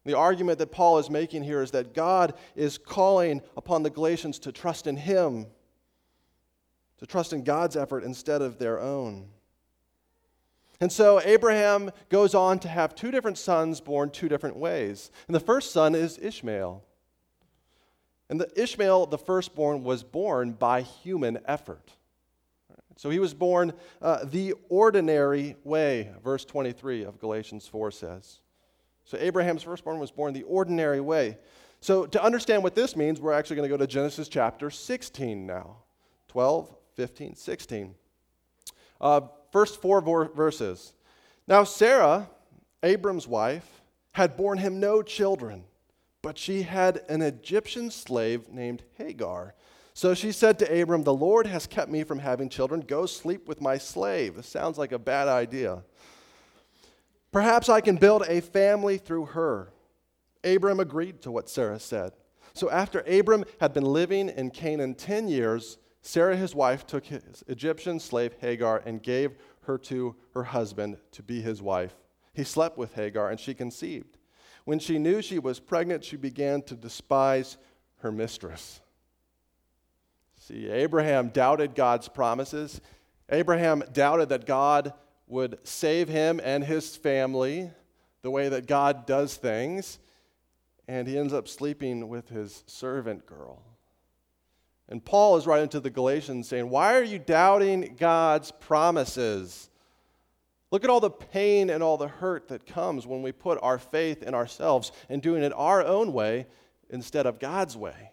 The 0.04 0.18
argument 0.18 0.60
that 0.60 0.72
Paul 0.72 0.98
is 0.98 1.10
making 1.10 1.44
here 1.44 1.62
is 1.62 1.72
that 1.72 1.94
God 1.94 2.34
is 2.56 2.78
calling 2.78 3.42
upon 3.56 3.84
the 3.84 3.90
Galatians 3.90 4.40
to 4.40 4.52
trust 4.52 4.88
in 4.88 4.98
him 4.98 5.46
to 6.98 7.06
trust 7.06 7.34
in 7.34 7.44
God's 7.44 7.78
effort 7.78 8.04
instead 8.04 8.42
of 8.42 8.58
their 8.58 8.80
own. 8.80 9.28
And 10.80 10.92
so 10.92 11.20
Abraham 11.22 11.92
goes 12.10 12.36
on 12.36 12.60
to 12.60 12.68
have 12.68 12.94
two 12.94 13.10
different 13.10 13.38
sons 13.38 13.82
born 13.82 14.10
two 14.12 14.30
different 14.30 14.58
ways. 14.58 15.12
And 15.28 15.36
the 15.36 15.40
first 15.40 15.72
son 15.72 15.96
is 15.96 16.20
Ishmael. 16.20 16.84
And 18.30 18.40
the 18.40 18.62
Ishmael, 18.62 19.08
the 19.08 19.18
firstborn, 19.18 19.84
was 19.84 20.04
born 20.04 20.52
by 20.52 20.82
human 20.82 21.40
effort. 21.46 21.94
So 22.98 23.10
he 23.10 23.20
was 23.20 23.34
born 23.34 23.74
uh, 24.02 24.26
the 24.26 24.56
ordinary 24.70 25.56
way, 25.64 26.12
verse 26.24 26.44
23 26.44 27.04
of 27.04 27.20
Galatians 27.20 27.68
4 27.68 27.92
says. 27.92 28.40
So 29.06 29.18
Abraham's 29.20 29.64
firstborn 29.64 30.00
was 30.00 30.12
born 30.12 30.34
the 30.34 30.44
ordinary 30.44 31.00
way. 31.00 31.38
So 31.80 32.06
to 32.08 32.22
understand 32.22 32.64
what 32.64 32.76
this 32.76 32.96
means, 32.96 33.22
we're 33.22 33.34
actually 33.34 33.56
going 33.58 33.70
to 33.70 33.74
go 33.74 33.78
to 33.78 33.88
Genesis 33.88 34.28
chapter 34.28 34.70
16 34.70 35.46
now 35.46 35.78
12, 36.28 36.76
15, 36.96 37.36
16. 37.36 37.96
Uh, 39.00 39.22
first 39.58 39.82
four 39.82 40.02
verses. 40.36 40.94
Now, 41.48 41.64
Sarah, 41.64 42.30
Abram's 42.84 43.28
wife, 43.28 43.82
had 44.12 44.38
borne 44.38 44.60
him 44.60 44.80
no 44.80 45.02
children, 45.02 45.64
but 46.22 46.38
she 46.38 46.62
had 46.62 47.02
an 47.10 47.24
Egyptian 47.24 47.90
slave 47.90 48.50
named 48.50 48.84
Hagar. 49.00 49.56
So 49.96 50.14
she 50.14 50.32
said 50.32 50.60
to 50.60 50.82
Abram, 50.82 51.04
The 51.04 51.12
Lord 51.12 51.48
has 51.48 51.66
kept 51.66 51.90
me 51.90 52.04
from 52.04 52.20
having 52.20 52.50
children. 52.50 52.82
Go 52.82 53.08
sleep 53.08 53.48
with 53.48 53.60
my 53.60 53.80
slave. 53.80 54.36
This 54.36 54.48
sounds 54.48 54.78
like 54.78 54.92
a 54.92 55.00
bad 55.00 55.28
idea. 55.28 55.82
Perhaps 57.32 57.68
I 57.68 57.82
can 57.82 57.96
build 57.96 58.26
a 58.28 58.42
family 58.42 59.00
through 59.00 59.26
her. 59.26 59.70
Abram 60.44 60.80
agreed 60.80 61.24
to 61.24 61.32
what 61.32 61.50
Sarah 61.50 61.80
said. 61.80 62.12
So 62.54 62.70
after 62.70 63.00
Abram 63.08 63.44
had 63.60 63.74
been 63.74 63.86
living 63.86 64.30
in 64.30 64.52
Canaan 64.52 64.94
10 64.94 65.28
years, 65.28 65.80
Sarah, 66.02 66.36
his 66.36 66.56
wife, 66.56 66.86
took 66.86 67.06
his 67.06 67.44
Egyptian 67.48 68.00
slave 68.00 68.36
Hagar 68.40 68.82
and 68.86 69.04
gave 69.04 69.36
her 69.62 69.78
to 69.80 70.16
her 70.34 70.44
husband 70.44 70.98
to 71.12 71.24
be 71.24 71.42
his 71.42 71.62
wife. 71.62 71.96
He 72.34 72.44
slept 72.44 72.78
with 72.78 72.94
Hagar, 72.94 73.30
and 73.30 73.40
she 73.40 73.54
conceived. 73.54 74.18
When 74.64 74.80
she 74.80 75.00
knew 75.00 75.22
she 75.22 75.40
was 75.40 75.60
pregnant, 75.60 76.04
she 76.04 76.18
began 76.18 76.62
to 76.64 76.76
despise 76.76 77.58
her 78.00 78.12
mistress. 78.12 78.82
See, 80.40 80.70
Abraham 80.70 81.30
doubted 81.30 81.76
God's 81.76 82.08
promises. 82.08 82.80
Abraham 83.30 83.84
doubted 83.92 84.30
that 84.30 84.46
God 84.46 84.94
would 85.28 85.60
save 85.64 86.08
him 86.08 86.40
and 86.44 86.64
his 86.64 86.96
family 86.96 87.72
the 88.22 88.32
way 88.32 88.50
that 88.50 88.68
God 88.68 89.06
does 89.06 89.36
things, 89.36 90.00
and 90.88 91.08
he 91.08 91.18
ends 91.18 91.34
up 91.34 91.48
sleeping 91.48 92.08
with 92.08 92.30
his 92.30 92.64
servant 92.68 93.26
girl. 93.26 93.62
And 94.90 95.04
Paul 95.04 95.36
is 95.38 95.46
writing 95.46 95.70
to 95.70 95.80
the 95.80 95.90
Galatians 95.90 96.48
saying, 96.48 96.70
Why 96.70 96.96
are 96.96 97.04
you 97.04 97.20
doubting 97.20 97.96
God's 98.00 98.52
promises? 98.52 99.70
Look 100.72 100.84
at 100.84 100.90
all 100.90 101.00
the 101.00 101.10
pain 101.10 101.70
and 101.70 101.82
all 101.82 101.98
the 101.98 102.08
hurt 102.08 102.50
that 102.50 102.66
comes 102.66 103.08
when 103.08 103.22
we 103.22 103.32
put 103.32 103.58
our 103.62 103.80
faith 103.80 104.24
in 104.24 104.34
ourselves 104.34 104.92
and 105.10 105.22
doing 105.22 105.44
it 105.44 105.54
our 105.56 105.84
own 105.84 106.14
way 106.14 106.48
instead 106.90 107.26
of 107.26 107.40
God's 107.40 107.78
way. 107.78 108.12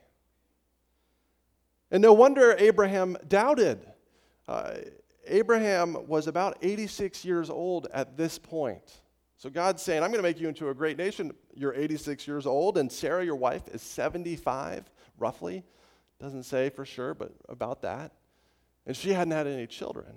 And 1.91 2.03
no 2.03 2.13
wonder 2.13 2.55
Abraham 2.59 3.17
doubted. 3.29 3.85
Uh, 4.49 4.75
Abraham 5.27 6.07
was 6.07 6.27
about 6.27 6.59
86 6.63 7.25
years 7.25 7.51
old 7.51 7.89
at 7.93 8.17
this 8.17 8.39
point. 8.39 9.01
So 9.37 9.51
God's 9.51 9.83
saying, 9.83 10.03
I'm 10.03 10.11
going 10.11 10.19
to 10.19 10.29
make 10.29 10.41
you 10.41 10.49
into 10.49 10.71
a 10.71 10.75
great 10.75 10.97
nation. 10.97 11.33
You're 11.55 11.75
86 11.75 12.27
years 12.27 12.47
old, 12.47 12.79
and 12.79 12.91
Sarah, 12.91 13.25
your 13.25 13.37
wife, 13.37 13.69
is 13.69 13.83
75, 13.83 14.91
roughly. 15.19 15.65
Doesn't 16.21 16.45
say 16.45 16.71
for 16.71 16.85
sure, 16.85 17.15
but 17.15 17.33
about 17.49 17.83
that. 17.83 18.13
And 18.87 18.97
she 18.97 19.11
hadn't 19.11 19.33
had 19.33 19.47
any 19.47 19.67
children. 19.67 20.15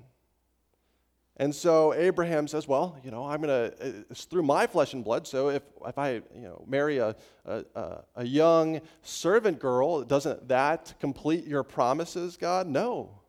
And 1.40 1.54
so 1.54 1.94
Abraham 1.94 2.48
says, 2.48 2.68
Well, 2.68 2.98
you 3.04 3.12
know, 3.12 3.26
I'm 3.26 3.42
going 3.42 3.70
to, 3.70 3.74
uh, 3.74 4.04
it's 4.10 4.26
through 4.26 4.44
my 4.44 4.66
flesh 4.66 4.94
and 4.94 5.04
blood. 5.04 5.28
So 5.28 5.50
if, 5.50 5.62
if 5.86 5.98
I, 5.98 6.16
you 6.16 6.42
know, 6.42 6.66
marry 6.68 6.98
a, 6.98 7.16
a, 7.46 8.04
a 8.16 8.26
young 8.26 8.82
servant 9.04 9.60
girl, 9.60 10.04
doesn't 10.04 10.48
that 10.48 10.96
complete 11.00 11.46
your 11.46 11.64
promises, 11.64 12.38
God? 12.38 12.68
No. 12.68 13.22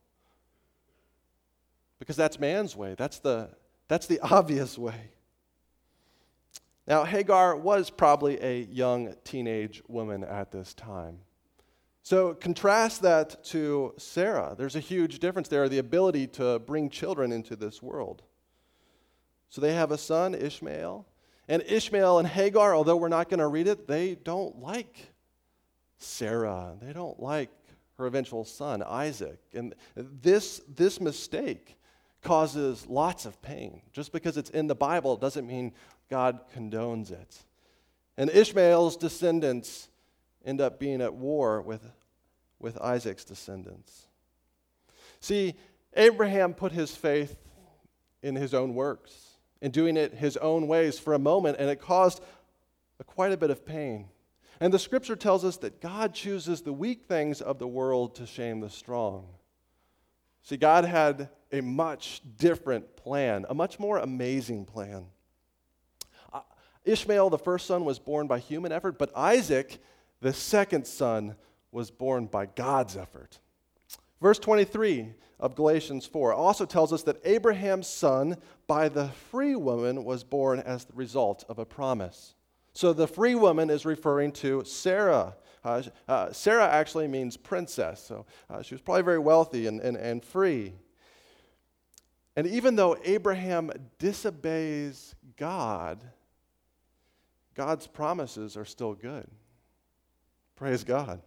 Because 1.98 2.16
that's 2.16 2.40
man's 2.40 2.74
way. 2.74 2.94
That's 2.96 3.18
the, 3.18 3.50
that's 3.88 4.06
the 4.06 4.20
obvious 4.22 4.78
way. 4.78 5.10
Now, 6.86 7.04
Hagar 7.04 7.54
was 7.54 7.90
probably 7.90 8.42
a 8.42 8.62
young 8.62 9.14
teenage 9.22 9.82
woman 9.86 10.24
at 10.24 10.50
this 10.50 10.72
time. 10.72 11.18
So 12.08 12.32
contrast 12.32 13.02
that 13.02 13.44
to 13.44 13.92
Sarah. 13.98 14.54
There's 14.56 14.76
a 14.76 14.80
huge 14.80 15.18
difference 15.18 15.48
there 15.48 15.68
the 15.68 15.76
ability 15.76 16.26
to 16.28 16.58
bring 16.58 16.88
children 16.88 17.32
into 17.32 17.54
this 17.54 17.82
world. 17.82 18.22
So 19.50 19.60
they 19.60 19.74
have 19.74 19.90
a 19.90 19.98
son, 19.98 20.34
Ishmael. 20.34 21.04
And 21.48 21.62
Ishmael 21.66 22.18
and 22.18 22.26
Hagar, 22.26 22.74
although 22.74 22.96
we're 22.96 23.08
not 23.08 23.28
going 23.28 23.40
to 23.40 23.46
read 23.46 23.66
it, 23.66 23.86
they 23.86 24.14
don't 24.14 24.58
like 24.58 25.12
Sarah. 25.98 26.76
They 26.80 26.94
don't 26.94 27.20
like 27.20 27.50
her 27.98 28.06
eventual 28.06 28.46
son, 28.46 28.82
Isaac. 28.82 29.38
And 29.52 29.74
this, 29.94 30.62
this 30.66 31.02
mistake 31.02 31.76
causes 32.22 32.86
lots 32.86 33.26
of 33.26 33.42
pain. 33.42 33.82
Just 33.92 34.12
because 34.12 34.38
it's 34.38 34.48
in 34.48 34.66
the 34.66 34.74
Bible 34.74 35.18
doesn't 35.18 35.46
mean 35.46 35.74
God 36.08 36.40
condones 36.56 37.10
it. 37.10 37.36
And 38.16 38.30
Ishmael's 38.30 38.96
descendants 38.96 39.90
end 40.42 40.62
up 40.62 40.78
being 40.80 41.02
at 41.02 41.12
war 41.12 41.60
with 41.60 41.82
with 42.60 42.78
Isaac's 42.80 43.24
descendants. 43.24 44.08
See, 45.20 45.54
Abraham 45.94 46.54
put 46.54 46.72
his 46.72 46.94
faith 46.94 47.36
in 48.22 48.34
his 48.34 48.54
own 48.54 48.74
works, 48.74 49.38
in 49.60 49.70
doing 49.70 49.96
it 49.96 50.14
his 50.14 50.36
own 50.36 50.68
ways 50.68 50.98
for 50.98 51.14
a 51.14 51.18
moment, 51.18 51.56
and 51.58 51.70
it 51.70 51.80
caused 51.80 52.22
a, 53.00 53.04
quite 53.04 53.32
a 53.32 53.36
bit 53.36 53.50
of 53.50 53.64
pain. 53.64 54.06
And 54.60 54.72
the 54.72 54.78
scripture 54.78 55.16
tells 55.16 55.44
us 55.44 55.56
that 55.58 55.80
God 55.80 56.14
chooses 56.14 56.62
the 56.62 56.72
weak 56.72 57.04
things 57.04 57.40
of 57.40 57.58
the 57.58 57.68
world 57.68 58.16
to 58.16 58.26
shame 58.26 58.60
the 58.60 58.70
strong. 58.70 59.26
See, 60.42 60.56
God 60.56 60.84
had 60.84 61.28
a 61.52 61.60
much 61.60 62.22
different 62.36 62.96
plan, 62.96 63.46
a 63.48 63.54
much 63.54 63.78
more 63.78 63.98
amazing 63.98 64.64
plan. 64.64 65.06
Ishmael, 66.84 67.30
the 67.30 67.38
first 67.38 67.66
son, 67.66 67.84
was 67.84 67.98
born 67.98 68.26
by 68.26 68.38
human 68.38 68.72
effort, 68.72 68.98
but 68.98 69.14
Isaac, 69.16 69.78
the 70.20 70.32
second 70.32 70.86
son, 70.86 71.36
was 71.72 71.90
born 71.90 72.26
by 72.26 72.46
God's 72.46 72.96
effort. 72.96 73.38
Verse 74.20 74.38
23 74.38 75.12
of 75.38 75.54
Galatians 75.54 76.06
4 76.06 76.32
also 76.32 76.64
tells 76.64 76.92
us 76.92 77.02
that 77.04 77.20
Abraham's 77.24 77.86
son 77.86 78.36
by 78.66 78.88
the 78.88 79.08
free 79.30 79.54
woman 79.54 80.04
was 80.04 80.24
born 80.24 80.60
as 80.60 80.84
the 80.84 80.94
result 80.94 81.44
of 81.48 81.58
a 81.58 81.64
promise. 81.64 82.34
So 82.72 82.92
the 82.92 83.06
free 83.06 83.34
woman 83.34 83.70
is 83.70 83.84
referring 83.84 84.32
to 84.32 84.64
Sarah. 84.64 85.36
Uh, 85.64 85.82
uh, 86.08 86.32
Sarah 86.32 86.68
actually 86.68 87.08
means 87.08 87.36
princess, 87.36 88.02
so 88.04 88.26
uh, 88.50 88.62
she 88.62 88.74
was 88.74 88.82
probably 88.82 89.02
very 89.02 89.18
wealthy 89.18 89.66
and, 89.66 89.80
and, 89.80 89.96
and 89.96 90.24
free. 90.24 90.74
And 92.36 92.46
even 92.46 92.76
though 92.76 92.96
Abraham 93.04 93.70
disobeys 93.98 95.14
God, 95.36 96.04
God's 97.54 97.88
promises 97.88 98.56
are 98.56 98.64
still 98.64 98.94
good 98.94 99.28
Praise 100.58 100.82
God. 100.82 101.20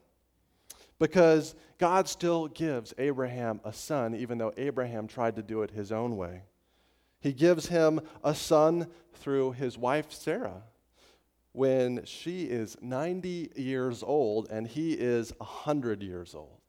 Because 1.02 1.56
God 1.80 2.08
still 2.08 2.48
gives 2.48 2.94
Abraham 3.00 3.60
a 3.64 3.74
son, 3.74 4.14
even 4.14 4.38
though 4.38 4.54
Abraham 4.56 5.08
tried 5.08 5.36
to 5.38 5.42
do 5.42 5.64
it 5.64 5.72
his 5.72 5.92
own 5.92 6.16
way. 6.16 6.44
He 7.20 7.34
gives 7.34 7.70
him 7.70 8.02
a 8.24 8.36
son 8.36 8.86
through 9.16 9.54
his 9.54 9.80
wife 9.80 10.12
Sarah 10.14 10.62
when 11.54 12.06
she 12.06 12.44
is 12.44 12.78
90 12.82 13.50
years 13.56 14.04
old 14.04 14.52
and 14.52 14.68
he 14.68 14.94
is 14.94 15.34
100 15.40 16.04
years 16.04 16.36
old. 16.36 16.62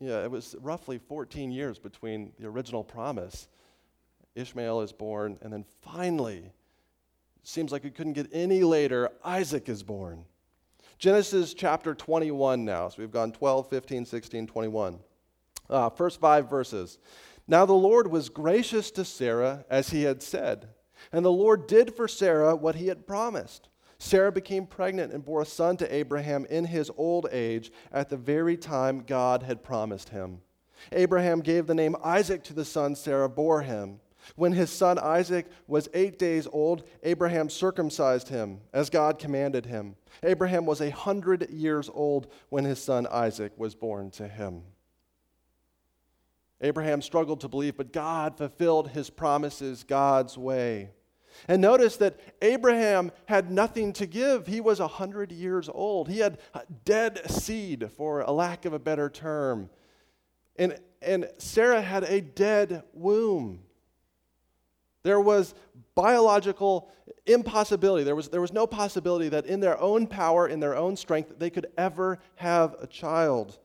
Yeah, 0.00 0.24
it 0.24 0.30
was 0.32 0.56
roughly 0.60 0.98
14 0.98 1.52
years 1.52 1.78
between 1.78 2.32
the 2.40 2.48
original 2.48 2.82
promise. 2.82 3.46
Ishmael 4.34 4.80
is 4.80 4.90
born, 4.90 5.38
and 5.42 5.52
then 5.52 5.64
finally, 5.82 6.50
seems 7.44 7.70
like 7.70 7.84
it 7.84 7.94
couldn't 7.94 8.14
get 8.14 8.30
any 8.32 8.64
later, 8.64 9.10
Isaac 9.24 9.68
is 9.68 9.84
born. 9.84 10.24
Genesis 11.00 11.54
chapter 11.54 11.94
21 11.94 12.66
now. 12.66 12.90
So 12.90 12.96
we've 12.98 13.10
gone 13.10 13.32
12, 13.32 13.70
15, 13.70 14.04
16, 14.04 14.46
21. 14.46 14.98
Uh, 15.70 15.88
first 15.88 16.20
five 16.20 16.50
verses. 16.50 16.98
Now 17.48 17.64
the 17.64 17.72
Lord 17.72 18.10
was 18.10 18.28
gracious 18.28 18.90
to 18.90 19.06
Sarah 19.06 19.64
as 19.70 19.88
he 19.88 20.02
had 20.02 20.22
said, 20.22 20.68
and 21.10 21.24
the 21.24 21.32
Lord 21.32 21.66
did 21.66 21.96
for 21.96 22.06
Sarah 22.06 22.54
what 22.54 22.74
he 22.74 22.88
had 22.88 23.06
promised. 23.06 23.70
Sarah 23.98 24.30
became 24.30 24.66
pregnant 24.66 25.10
and 25.14 25.24
bore 25.24 25.40
a 25.40 25.46
son 25.46 25.78
to 25.78 25.94
Abraham 25.94 26.44
in 26.50 26.66
his 26.66 26.90
old 26.98 27.26
age 27.32 27.72
at 27.90 28.10
the 28.10 28.18
very 28.18 28.58
time 28.58 29.02
God 29.06 29.42
had 29.42 29.64
promised 29.64 30.10
him. 30.10 30.42
Abraham 30.92 31.40
gave 31.40 31.66
the 31.66 31.74
name 31.74 31.96
Isaac 32.04 32.44
to 32.44 32.52
the 32.52 32.64
son 32.66 32.94
Sarah 32.94 33.28
bore 33.28 33.62
him. 33.62 34.00
When 34.36 34.52
his 34.52 34.70
son 34.70 34.98
Isaac 34.98 35.46
was 35.66 35.88
eight 35.94 36.18
days 36.18 36.46
old, 36.50 36.84
Abraham 37.02 37.48
circumcised 37.48 38.28
him, 38.28 38.60
as 38.72 38.90
God 38.90 39.18
commanded 39.18 39.66
him. 39.66 39.96
Abraham 40.22 40.66
was 40.66 40.80
a 40.80 40.90
hundred 40.90 41.50
years 41.50 41.90
old 41.92 42.26
when 42.48 42.64
his 42.64 42.82
son 42.82 43.06
Isaac 43.10 43.52
was 43.56 43.74
born 43.74 44.10
to 44.12 44.28
him. 44.28 44.62
Abraham 46.60 47.00
struggled 47.00 47.40
to 47.40 47.48
believe, 47.48 47.76
but 47.76 47.92
God 47.92 48.36
fulfilled 48.36 48.90
his 48.90 49.08
promises 49.08 49.82
God's 49.82 50.36
way. 50.36 50.90
And 51.48 51.62
notice 51.62 51.96
that 51.98 52.20
Abraham 52.42 53.12
had 53.26 53.50
nothing 53.50 53.92
to 53.94 54.06
give. 54.06 54.46
He 54.46 54.60
was 54.60 54.80
a 54.80 54.84
100 54.84 55.32
years 55.32 55.68
old. 55.72 56.08
He 56.08 56.18
had 56.18 56.38
dead 56.84 57.30
seed, 57.30 57.90
for 57.96 58.20
a 58.20 58.30
lack 58.30 58.64
of 58.64 58.72
a 58.72 58.78
better 58.78 59.08
term. 59.08 59.70
And, 60.56 60.78
and 61.00 61.30
Sarah 61.38 61.80
had 61.80 62.04
a 62.04 62.20
dead 62.20 62.82
womb. 62.92 63.60
There 65.02 65.20
was 65.20 65.54
biological 65.94 66.90
impossibility. 67.26 68.04
There 68.04 68.16
was, 68.16 68.28
there 68.28 68.40
was 68.40 68.52
no 68.52 68.66
possibility 68.66 69.28
that 69.30 69.46
in 69.46 69.60
their 69.60 69.78
own 69.80 70.06
power, 70.06 70.48
in 70.48 70.60
their 70.60 70.76
own 70.76 70.96
strength, 70.96 71.38
they 71.38 71.50
could 71.50 71.66
ever 71.78 72.18
have 72.36 72.76
a 72.80 72.86
child. 72.86 73.58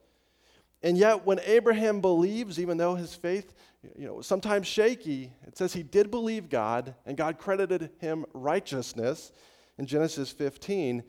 And 0.82 0.96
yet, 0.96 1.26
when 1.26 1.40
Abraham 1.40 2.00
believes, 2.00 2.60
even 2.60 2.76
though 2.76 2.94
his 2.94 3.14
faith 3.14 3.54
you 3.96 4.06
know, 4.06 4.20
sometimes 4.20 4.66
shaky, 4.66 5.32
it 5.46 5.56
says 5.56 5.72
he 5.72 5.82
did 5.82 6.10
believe 6.10 6.48
God, 6.48 6.94
and 7.04 7.16
God 7.16 7.38
credited 7.38 7.90
him 7.98 8.24
righteousness 8.32 9.32
in 9.78 9.86
Genesis 9.86 10.30
15. 10.30 11.02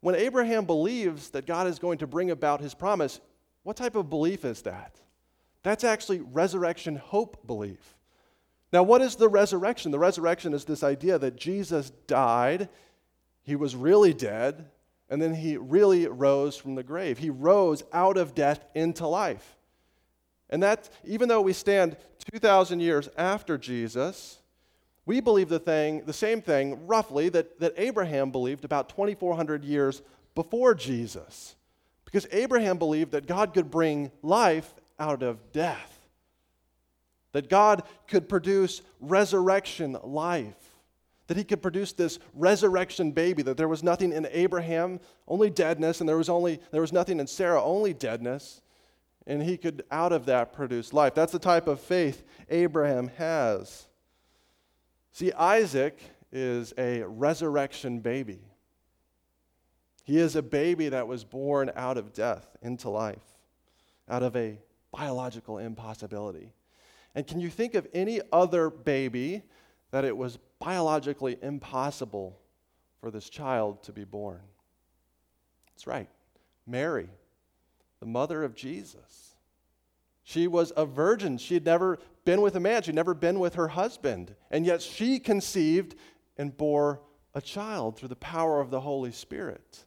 When 0.00 0.14
Abraham 0.14 0.64
believes 0.64 1.30
that 1.30 1.46
God 1.46 1.66
is 1.66 1.78
going 1.78 1.98
to 1.98 2.06
bring 2.06 2.30
about 2.30 2.60
his 2.60 2.74
promise, 2.74 3.20
what 3.62 3.76
type 3.76 3.96
of 3.96 4.10
belief 4.10 4.44
is 4.44 4.62
that? 4.62 5.00
That's 5.62 5.84
actually 5.84 6.20
resurrection 6.20 6.96
hope 6.96 7.46
belief. 7.46 7.94
Now, 8.74 8.82
what 8.82 9.02
is 9.02 9.14
the 9.14 9.28
resurrection? 9.28 9.92
The 9.92 10.00
resurrection 10.00 10.52
is 10.52 10.64
this 10.64 10.82
idea 10.82 11.16
that 11.20 11.36
Jesus 11.36 11.90
died, 12.08 12.68
he 13.44 13.54
was 13.54 13.76
really 13.76 14.12
dead, 14.12 14.68
and 15.08 15.22
then 15.22 15.32
he 15.32 15.56
really 15.56 16.08
rose 16.08 16.56
from 16.56 16.74
the 16.74 16.82
grave. 16.82 17.18
He 17.18 17.30
rose 17.30 17.84
out 17.92 18.16
of 18.16 18.34
death 18.34 18.64
into 18.74 19.06
life. 19.06 19.56
And 20.50 20.60
that, 20.64 20.90
even 21.04 21.28
though 21.28 21.40
we 21.40 21.52
stand 21.52 21.96
2,000 22.32 22.80
years 22.80 23.08
after 23.16 23.56
Jesus, 23.56 24.40
we 25.06 25.20
believe 25.20 25.48
the 25.48 25.60
thing, 25.60 26.02
the 26.04 26.12
same 26.12 26.42
thing, 26.42 26.84
roughly, 26.88 27.28
that, 27.28 27.60
that 27.60 27.74
Abraham 27.76 28.32
believed 28.32 28.64
about 28.64 28.88
2,400 28.88 29.62
years 29.62 30.02
before 30.34 30.74
Jesus. 30.74 31.54
Because 32.04 32.26
Abraham 32.32 32.78
believed 32.78 33.12
that 33.12 33.28
God 33.28 33.54
could 33.54 33.70
bring 33.70 34.10
life 34.20 34.74
out 34.98 35.22
of 35.22 35.52
death, 35.52 35.93
that 37.34 37.50
God 37.50 37.82
could 38.08 38.26
produce 38.26 38.80
resurrection 38.98 39.98
life, 40.02 40.56
that 41.26 41.36
he 41.36 41.44
could 41.44 41.60
produce 41.60 41.92
this 41.92 42.18
resurrection 42.32 43.12
baby, 43.12 43.42
that 43.42 43.58
there 43.58 43.68
was 43.68 43.82
nothing 43.82 44.12
in 44.12 44.26
Abraham, 44.30 44.98
only 45.28 45.50
deadness, 45.50 46.00
and 46.00 46.08
there 46.08 46.16
was, 46.16 46.30
only, 46.30 46.58
there 46.70 46.80
was 46.80 46.92
nothing 46.92 47.20
in 47.20 47.26
Sarah, 47.26 47.62
only 47.62 47.92
deadness 47.92 48.62
and 49.26 49.42
he 49.42 49.56
could 49.56 49.84
out 49.90 50.12
of 50.12 50.26
that 50.26 50.52
produce 50.52 50.92
life. 50.92 51.14
That's 51.14 51.32
the 51.32 51.38
type 51.38 51.66
of 51.66 51.80
faith 51.80 52.24
Abraham 52.50 53.08
has. 53.16 53.86
See, 55.12 55.32
Isaac 55.32 55.98
is 56.32 56.74
a 56.76 57.02
resurrection 57.02 58.00
baby. 58.00 58.40
He 60.02 60.18
is 60.18 60.36
a 60.36 60.42
baby 60.42 60.90
that 60.90 61.08
was 61.08 61.24
born 61.24 61.70
out 61.74 61.96
of 61.96 62.12
death 62.12 62.46
into 62.60 62.90
life, 62.90 63.22
out 64.08 64.22
of 64.22 64.36
a 64.36 64.58
biological 64.92 65.58
impossibility. 65.58 66.52
And 67.14 67.26
can 67.26 67.40
you 67.40 67.50
think 67.50 67.74
of 67.74 67.86
any 67.92 68.20
other 68.32 68.70
baby 68.70 69.42
that 69.90 70.04
it 70.04 70.16
was 70.16 70.38
biologically 70.58 71.36
impossible 71.42 72.38
for 73.00 73.10
this 73.10 73.28
child 73.28 73.82
to 73.84 73.92
be 73.92 74.04
born? 74.04 74.40
That's 75.72 75.86
right, 75.86 76.08
Mary 76.66 77.08
the 78.04 78.10
mother 78.10 78.44
of 78.44 78.54
Jesus. 78.54 79.34
She 80.24 80.46
was 80.46 80.74
a 80.76 80.84
virgin. 80.84 81.38
She 81.38 81.54
had 81.54 81.64
never 81.64 81.98
been 82.26 82.42
with 82.42 82.54
a 82.54 82.60
man, 82.60 82.82
she'd 82.82 82.94
never 82.94 83.14
been 83.14 83.38
with 83.38 83.54
her 83.54 83.68
husband. 83.68 84.34
And 84.50 84.66
yet 84.66 84.82
she 84.82 85.18
conceived 85.18 85.94
and 86.36 86.54
bore 86.54 87.00
a 87.34 87.40
child 87.40 87.96
through 87.96 88.10
the 88.10 88.16
power 88.16 88.60
of 88.60 88.70
the 88.70 88.80
Holy 88.80 89.10
Spirit. 89.10 89.86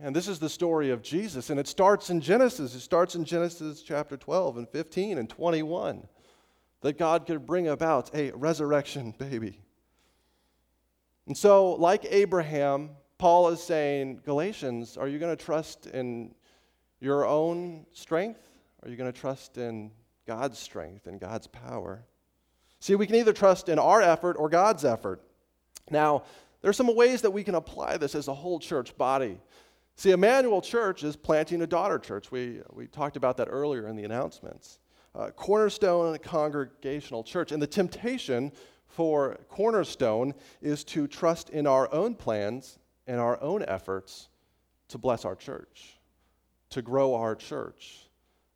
And 0.00 0.14
this 0.14 0.26
is 0.26 0.38
the 0.38 0.48
story 0.48 0.90
of 0.90 1.02
Jesus, 1.02 1.50
and 1.50 1.60
it 1.60 1.68
starts 1.68 2.10
in 2.10 2.20
Genesis. 2.20 2.74
It 2.74 2.80
starts 2.80 3.14
in 3.14 3.24
Genesis 3.24 3.82
chapter 3.82 4.16
12 4.16 4.58
and 4.58 4.68
15 4.68 5.18
and 5.18 5.28
21 5.28 6.06
that 6.80 6.98
God 6.98 7.26
could 7.26 7.46
bring 7.46 7.68
about 7.68 8.14
a 8.14 8.32
resurrection 8.32 9.14
baby. 9.16 9.60
And 11.26 11.36
so, 11.36 11.72
like 11.74 12.04
Abraham, 12.10 12.90
Paul 13.18 13.48
is 13.48 13.62
saying, 13.62 14.20
Galatians, 14.24 14.96
are 14.96 15.08
you 15.08 15.18
going 15.18 15.34
to 15.34 15.42
trust 15.42 15.86
in 15.86 16.34
your 17.00 17.26
own 17.26 17.86
strength? 17.92 18.40
Are 18.82 18.90
you 18.90 18.96
going 18.96 19.10
to 19.10 19.18
trust 19.18 19.56
in 19.56 19.92
God's 20.26 20.58
strength 20.58 21.06
and 21.06 21.20
God's 21.20 21.46
power? 21.46 22.04
See, 22.80 22.96
we 22.96 23.06
can 23.06 23.16
either 23.16 23.32
trust 23.32 23.70
in 23.70 23.78
our 23.78 24.02
effort 24.02 24.36
or 24.38 24.50
God's 24.50 24.84
effort. 24.84 25.22
Now, 25.90 26.24
there 26.60 26.68
are 26.68 26.74
some 26.74 26.94
ways 26.94 27.22
that 27.22 27.30
we 27.30 27.44
can 27.44 27.54
apply 27.54 27.96
this 27.96 28.14
as 28.14 28.28
a 28.28 28.34
whole 28.34 28.58
church 28.58 28.96
body. 28.98 29.38
See, 29.96 30.10
Emmanuel 30.10 30.60
Church 30.60 31.04
is 31.04 31.16
planting 31.16 31.62
a 31.62 31.66
daughter 31.66 31.98
church. 31.98 32.30
We, 32.30 32.60
we 32.72 32.86
talked 32.86 33.16
about 33.16 33.36
that 33.36 33.48
earlier 33.50 33.86
in 33.88 33.96
the 33.96 34.04
announcements. 34.04 34.80
Uh, 35.14 35.30
Cornerstone 35.30 36.18
Congregational 36.18 37.22
Church. 37.22 37.52
And 37.52 37.62
the 37.62 37.66
temptation 37.66 38.50
for 38.88 39.38
Cornerstone 39.48 40.34
is 40.60 40.82
to 40.84 41.06
trust 41.06 41.50
in 41.50 41.66
our 41.66 41.92
own 41.92 42.14
plans 42.14 42.78
and 43.06 43.20
our 43.20 43.40
own 43.40 43.64
efforts 43.66 44.28
to 44.88 44.98
bless 44.98 45.24
our 45.24 45.36
church 45.36 45.98
to 46.74 46.82
grow 46.82 47.14
our 47.14 47.36
church. 47.36 48.00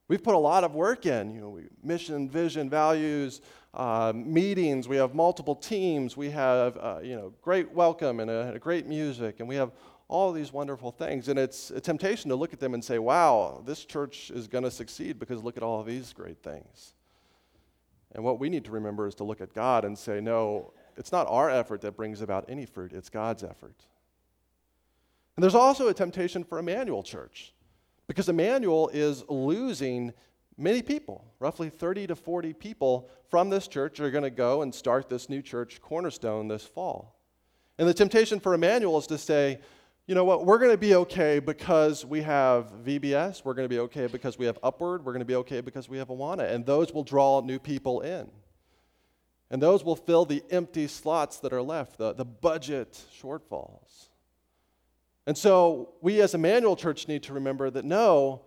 We've 0.09 0.23
put 0.23 0.35
a 0.35 0.39
lot 0.39 0.65
of 0.65 0.75
work 0.75 1.07
in, 1.07 1.33
you 1.33 1.41
know, 1.41 1.51
we, 1.51 1.67
mission, 1.85 2.29
vision, 2.29 2.69
values, 2.69 3.43
uh, 3.75 4.13
meetings. 4.13 4.89
We 4.89 4.97
have 4.97 5.15
multiple 5.15 5.55
teams. 5.55 6.17
We 6.17 6.31
have, 6.31 6.77
uh, 6.79 6.99
you 7.01 7.15
know, 7.15 7.33
great 7.43 7.71
welcome 7.71 8.19
and 8.19 8.29
a, 8.29 8.55
a 8.55 8.59
great 8.59 8.87
music, 8.87 9.39
and 9.39 9.49
we 9.49 9.55
have 9.55 9.71
all 10.09 10.33
these 10.33 10.53
wonderful 10.53 10.91
things. 10.91 11.29
And 11.29 11.39
it's 11.39 11.71
a 11.71 11.81
temptation 11.81 12.31
to 12.31 12.37
look 12.37 12.53
at 12.53 12.61
them 12.61 12.75
and 12.75 12.83
say, 12.83 12.99
wow, 12.99 13.63
this 13.65 13.85
church 13.85 14.31
is 14.31 14.49
going 14.49 14.65
to 14.65 14.71
succeed 14.71 15.19
because 15.19 15.45
look 15.45 15.57
at 15.57 15.63
all 15.63 15.83
these 15.83 16.13
great 16.13 16.43
things. 16.43 16.95
And 18.13 18.25
what 18.25 18.41
we 18.41 18.49
need 18.49 18.65
to 18.65 18.71
remember 18.71 19.07
is 19.07 19.15
to 19.17 19.25
look 19.25 19.43
at 19.43 19.53
God 19.53 19.85
and 19.85 19.97
say, 19.97 20.21
no, 20.21 20.73
it's 20.97 21.13
not 21.13 21.27
our 21.29 21.51
effort 21.51 21.83
that 21.83 21.97
brings 21.97 22.23
about 22.23 22.47
any 22.49 22.65
fruit, 22.65 22.93
it's 22.93 23.11
God's 23.11 23.45
effort. 23.45 23.77
And 25.37 25.43
there's 25.43 25.55
also 25.55 25.89
a 25.89 25.95
temptation 25.95 26.43
for 26.43 26.59
Emmanuel 26.59 27.03
Church. 27.03 27.53
Because 28.09 28.31
Emmanuel 28.31 28.89
is 28.89 29.23
losing 29.29 30.15
many 30.57 30.81
people, 30.81 31.25
roughly 31.39 31.69
30 31.69 32.09
to 32.09 32.17
40 32.17 32.55
people 32.55 33.11
from 33.29 33.51
this 33.51 33.69
church 33.69 34.01
are 34.01 34.11
going 34.11 34.25
to 34.25 34.31
go 34.31 34.63
and 34.63 34.75
start 34.75 35.11
this 35.11 35.29
new 35.29 35.43
church, 35.43 35.81
Cornerstone, 35.83 36.49
this 36.49 36.65
fall. 36.65 37.15
And 37.79 37.87
the 37.87 37.95
temptation 37.95 38.41
for 38.41 38.55
Emmanuel 38.55 38.99
is 38.99 39.07
to 39.09 39.19
say, 39.19 39.61
you 40.09 40.15
know 40.15 40.25
what, 40.25 40.47
we're 40.47 40.57
going 40.57 40.71
to 40.71 40.79
be 40.79 40.95
okay 40.95 41.39
because 41.39 42.03
we 42.03 42.23
have 42.23 42.73
VBS, 42.83 43.45
we're 43.45 43.53
going 43.53 43.67
to 43.67 43.69
be 43.69 43.81
okay 43.81 44.07
because 44.07 44.39
we 44.39 44.47
have 44.47 44.59
Upward, 44.63 45.05
we're 45.05 45.13
going 45.13 45.21
to 45.21 45.27
be 45.27 45.35
okay 45.35 45.61
because 45.61 45.87
we 45.87 45.99
have 45.99 46.09
Awana, 46.09 46.51
and 46.51 46.65
those 46.65 46.95
will 46.95 47.05
draw 47.05 47.43
new 47.43 47.59
people 47.59 48.01
in. 48.01 48.27
And 49.51 49.63
those 49.63 49.85
will 49.85 49.97
fill 49.97 50.25
the 50.25 50.43
empty 50.51 50.87
slots 50.87 51.41
that 51.41 51.53
are 51.53 51.61
left, 51.61 51.99
the, 51.99 52.15
the 52.15 52.25
budget 52.25 52.99
shortfalls. 53.21 54.09
And 55.27 55.37
so 55.37 55.91
we 56.01 56.23
as 56.23 56.35
Emmanuel 56.35 56.75
Church 56.75 57.07
need 57.07 57.25
to 57.25 57.35
remember 57.35 57.69
that 57.69 57.85
no, 57.85 58.41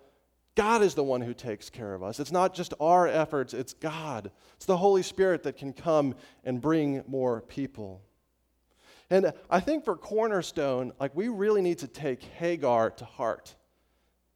God 0.55 0.81
is 0.81 0.95
the 0.95 1.03
one 1.03 1.21
who 1.21 1.33
takes 1.35 1.69
care 1.69 1.93
of 1.93 2.01
us. 2.01 2.19
It's 2.19 2.31
not 2.31 2.55
just 2.55 2.73
our 2.79 3.07
efforts, 3.07 3.53
it's 3.53 3.73
God. 3.73 4.31
It's 4.55 4.65
the 4.65 4.77
Holy 4.77 5.03
Spirit 5.03 5.43
that 5.43 5.57
can 5.57 5.73
come 5.73 6.15
and 6.43 6.59
bring 6.59 7.03
more 7.07 7.41
people. 7.41 8.01
And 9.11 9.33
I 9.49 9.59
think 9.59 9.83
for 9.83 9.97
Cornerstone, 9.97 10.93
like 10.99 11.13
we 11.13 11.27
really 11.27 11.61
need 11.61 11.79
to 11.79 11.87
take 11.87 12.23
Hagar 12.23 12.89
to 12.91 13.05
heart. 13.05 13.53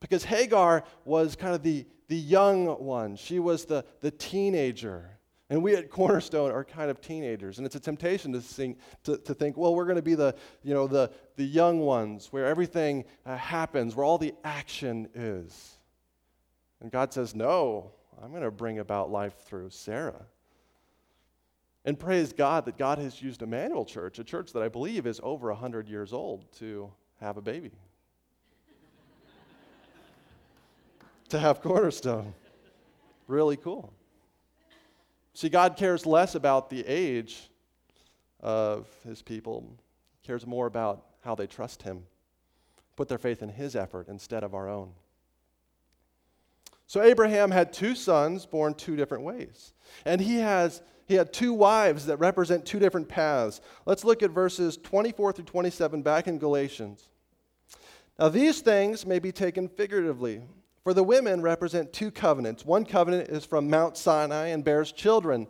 Because 0.02 0.26
Hagar 0.26 0.84
was 1.06 1.38
kind 1.38 1.56
of 1.56 1.64
the, 1.64 1.86
the 2.10 2.18
young 2.18 2.66
one. 2.66 3.16
She 3.16 3.40
was 3.40 3.66
the, 3.66 3.86
the 4.02 4.12
teenager. 4.12 5.10
And 5.50 5.64
we 5.64 5.76
at 5.76 5.90
Cornerstone 5.90 6.52
are 6.52 6.66
kind 6.66 6.92
of 6.92 7.00
teenagers, 7.00 7.60
and 7.60 7.68
it's 7.68 7.76
a 7.76 7.80
temptation 7.80 8.34
to 8.34 8.42
think, 8.42 8.80
to, 9.04 9.18
to 9.18 9.34
think 9.34 9.56
well, 9.58 9.76
we're 9.76 9.86
going 9.86 9.96
to 9.96 10.02
be 10.02 10.16
the, 10.16 10.36
you 10.64 10.74
know, 10.74 10.88
the, 10.88 11.12
the 11.36 11.46
young 11.46 11.80
ones 11.80 12.30
where 12.32 12.48
everything 12.48 13.06
uh, 13.26 13.38
happens, 13.38 13.96
where 13.96 14.04
all 14.04 14.18
the 14.18 14.34
action 14.44 15.08
is. 15.14 15.76
And 16.82 16.92
God 16.92 17.14
says, 17.14 17.36
no, 17.36 17.92
I'm 18.22 18.32
going 18.32 18.44
to 18.44 18.52
bring 18.52 18.80
about 18.80 19.12
life 19.12 19.36
through 19.46 19.70
Sarah. 19.70 20.26
And 21.86 22.00
praise 22.00 22.34
God 22.34 22.66
that 22.66 22.78
God 22.78 22.98
has 22.98 23.22
used 23.22 23.44
Emmanuel 23.44 23.86
Church, 23.86 24.18
a 24.18 24.24
church 24.24 24.52
that 24.54 24.64
I 24.64 24.68
believe 24.68 25.06
is 25.06 25.20
over 25.22 25.50
100 25.50 25.88
years 25.88 26.14
old, 26.14 26.52
to 26.58 26.92
have 27.22 27.38
a 27.38 27.42
baby, 27.42 27.72
to 31.30 31.40
have 31.40 31.62
Cornerstone. 31.62 32.34
Really 33.28 33.56
cool. 33.56 33.94
See, 35.36 35.48
God 35.48 35.78
cares 35.78 36.08
less 36.08 36.34
about 36.34 36.72
the 36.72 36.84
age 36.88 37.52
of 38.40 38.88
his 39.08 39.22
people, 39.22 39.64
he 40.22 40.28
cares 40.28 40.46
more 40.46 40.66
about 40.66 41.06
how 41.24 41.36
they 41.36 41.48
trust 41.48 41.84
him, 41.84 42.04
put 42.96 43.08
their 43.08 43.18
faith 43.18 43.44
in 43.44 43.50
his 43.50 43.76
effort 43.76 44.08
instead 44.08 44.44
of 44.44 44.56
our 44.56 44.68
own. 44.68 44.92
So 46.88 47.02
Abraham 47.02 47.52
had 47.52 47.74
two 47.74 47.96
sons 47.96 48.46
born 48.46 48.74
two 48.74 48.96
different 48.96 49.24
ways. 49.24 49.74
And 50.06 50.22
he 50.22 50.38
has 50.38 50.82
he 51.08 51.16
had 51.16 51.32
two 51.32 51.54
wives 51.54 52.06
that 52.08 52.18
represent 52.18 52.66
two 52.66 52.80
different 52.80 53.08
paths. 53.08 53.62
Let's 53.86 54.04
look 54.04 54.24
at 54.24 54.32
verses 54.32 54.78
24 54.78 55.34
through 55.34 55.46
27 55.46 56.02
back 56.02 56.28
in 56.28 56.40
Galatians. 56.40 57.08
Now 58.18 58.30
these 58.30 58.62
things 58.62 59.06
may 59.06 59.20
be 59.20 59.32
taken 59.32 59.68
figuratively. 59.68 60.42
For 60.84 60.94
the 60.94 61.04
women 61.04 61.42
represent 61.42 61.94
two 61.94 62.12
covenants. 62.12 62.64
One 62.64 62.86
covenant 62.86 63.30
is 63.30 63.44
from 63.44 63.72
Mount 63.72 63.98
Sinai 63.98 64.48
and 64.48 64.64
bears 64.64 64.92
children 64.92 65.48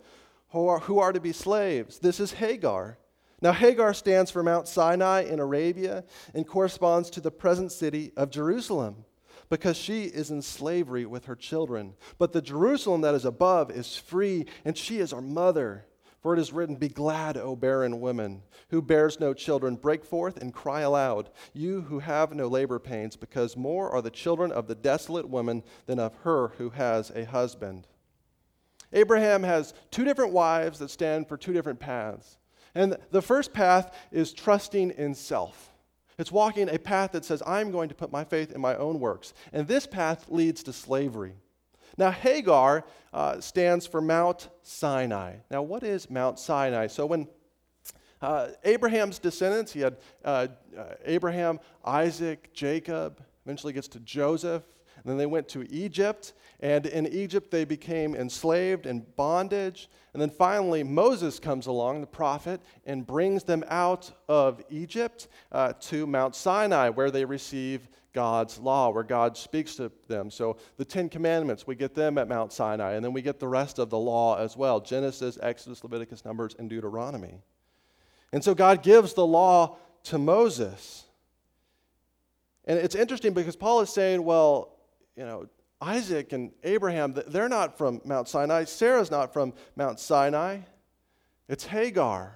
who 0.50 0.68
are, 0.68 0.80
who 0.80 1.00
are 1.00 1.12
to 1.12 1.20
be 1.20 1.34
slaves. 1.34 2.00
This 2.00 2.22
is 2.22 2.32
Hagar. 2.34 2.98
Now, 3.42 3.52
Hagar 3.52 3.94
stands 3.94 4.32
for 4.32 4.42
Mount 4.42 4.68
Sinai 4.68 5.24
in 5.24 5.40
Arabia 5.40 6.06
and 6.34 6.48
corresponds 6.48 7.10
to 7.12 7.22
the 7.22 7.32
present 7.32 7.72
city 7.72 8.14
of 8.16 8.30
Jerusalem 8.30 9.05
because 9.50 9.78
she 9.78 10.04
is 10.04 10.32
in 10.32 10.42
slavery 10.42 11.06
with 11.06 11.26
her 11.26 11.36
children. 11.36 11.94
But 12.18 12.34
the 12.34 12.42
Jerusalem 12.42 13.02
that 13.02 13.16
is 13.16 13.26
above 13.26 13.72
is 13.72 13.98
free, 13.98 14.46
and 14.64 14.78
she 14.78 15.00
is 15.00 15.14
our 15.14 15.22
mother. 15.22 15.86
For 16.22 16.34
it 16.34 16.40
is 16.40 16.52
written, 16.52 16.76
Be 16.76 16.90
glad, 16.90 17.38
O 17.38 17.56
barren 17.56 18.02
woman, 18.02 18.42
who 18.70 18.82
bears 18.82 19.20
no 19.20 19.32
children. 19.34 19.76
Break 19.76 20.04
forth 20.04 20.38
and 20.38 20.52
cry 20.52 20.82
aloud, 20.82 21.30
you 21.54 21.82
who 21.82 22.00
have 22.00 22.34
no 22.34 22.48
labor 22.48 22.80
pains, 22.80 23.16
because 23.16 23.56
more 23.56 23.92
are 23.92 24.02
the 24.02 24.10
children 24.10 24.52
of 24.52 24.68
the 24.68 24.74
desolate 24.74 25.30
woman 25.30 25.62
than 25.86 26.00
of 26.00 26.16
her 26.24 26.48
who 26.58 26.72
has 26.72 27.12
a 27.12 27.26
husband. 27.26 27.86
Abraham 28.92 29.44
has 29.44 29.76
two 29.92 30.04
different 30.04 30.34
wives 30.34 30.80
that 30.80 30.90
stand 30.90 31.28
for 31.28 31.38
two 31.38 31.54
different 31.54 31.80
paths. 31.80 32.38
And 32.74 32.98
the 33.12 33.22
first 33.22 33.54
path 33.54 33.96
is 34.12 34.34
trusting 34.34 34.92
in 34.98 35.14
self. 35.14 35.75
It's 36.18 36.32
walking 36.32 36.70
a 36.70 36.80
path 36.80 37.12
that 37.12 37.26
says, 37.26 37.44
I'm 37.46 37.72
going 37.72 37.90
to 37.90 37.96
put 37.96 38.12
my 38.12 38.24
faith 38.24 38.52
in 38.52 38.62
my 38.62 38.76
own 38.76 39.00
works. 39.00 39.34
And 39.52 39.68
this 39.68 39.86
path 39.86 40.26
leads 40.30 40.64
to 40.64 40.74
slavery. 40.74 41.36
Now, 41.98 42.12
Hagar 42.12 42.86
uh, 43.14 43.40
stands 43.40 43.88
for 43.88 44.02
Mount 44.02 44.50
Sinai. 44.64 45.36
Now, 45.50 45.62
what 45.62 45.84
is 45.84 46.10
Mount 46.10 46.40
Sinai? 46.40 46.88
So, 46.88 47.06
when 47.06 47.28
uh, 48.22 48.50
Abraham's 48.64 49.20
descendants, 49.20 49.72
he 49.72 49.82
had 49.82 49.98
uh, 50.24 50.48
uh 50.78 50.84
Abraham, 51.06 51.60
Isaac, 51.84 52.54
Jacob, 52.54 53.22
eventually 53.46 53.74
gets 53.74 53.88
to 53.90 54.00
Joseph, 54.00 54.64
and 55.06 55.12
then 55.12 55.18
they 55.20 55.28
went 55.28 55.48
to 55.50 55.72
Egypt. 55.72 56.34
And 56.62 56.88
in 56.88 57.06
Egypt, 57.06 57.52
they 57.52 57.64
became 57.64 58.16
enslaved 58.16 58.88
in 58.88 59.06
bondage. 59.16 59.88
And 60.14 60.22
then 60.22 60.32
finally, 60.32 60.82
Moses 60.84 61.38
comes 61.38 61.68
along, 61.68 62.02
the 62.02 62.08
prophet, 62.08 62.60
and 62.88 63.06
brings 63.06 63.44
them 63.44 63.64
out 63.68 64.12
of 64.28 64.64
Egypt 64.72 65.28
uh, 65.52 65.74
to 65.82 66.08
Mount 66.08 66.36
Sinai, 66.36 66.90
where 66.90 67.12
they 67.12 67.24
receive 67.24 67.88
God's 68.14 68.58
law, 68.58 68.90
where 68.90 69.04
God 69.04 69.38
speaks 69.38 69.76
to 69.76 69.92
them. 70.08 70.32
So 70.32 70.58
the 70.78 70.86
Ten 70.86 71.08
Commandments, 71.08 71.68
we 71.68 71.76
get 71.76 71.94
them 71.94 72.18
at 72.18 72.28
Mount 72.28 72.52
Sinai, 72.52 72.94
and 72.94 73.06
then 73.06 73.14
we 73.14 73.22
get 73.22 73.40
the 73.40 73.48
rest 73.48 73.78
of 73.78 73.92
the 73.92 74.00
law 74.00 74.38
as 74.38 74.58
well 74.58 74.80
Genesis, 74.80 75.38
Exodus, 75.40 75.84
Leviticus, 75.84 76.26
Numbers, 76.26 76.56
and 76.58 76.68
Deuteronomy. 76.68 77.42
And 78.34 78.44
so 78.44 78.56
God 78.56 78.82
gives 78.82 79.14
the 79.14 79.26
law 79.26 79.78
to 80.06 80.18
Moses. 80.18 81.04
And 82.64 82.80
it's 82.80 82.96
interesting 82.96 83.34
because 83.34 83.56
Paul 83.56 83.82
is 83.82 83.92
saying, 83.92 84.24
well, 84.24 84.75
you 85.16 85.26
know, 85.26 85.48
Isaac 85.82 86.34
and 86.34 86.52
Abraham, 86.64 87.16
they're 87.28 87.50
not 87.50 87.78
from 87.78 88.02
Mount 88.06 88.28
Sinai. 88.28 88.64
Sarah's 88.64 89.12
not 89.12 89.34
from 89.34 89.54
Mount 89.76 90.00
Sinai. 90.00 90.60
It's 91.48 91.66
Hagar. 91.66 92.34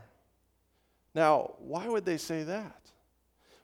Now, 1.15 1.53
why 1.59 1.87
would 1.87 2.05
they 2.05 2.17
say 2.17 2.43
that? 2.43 2.75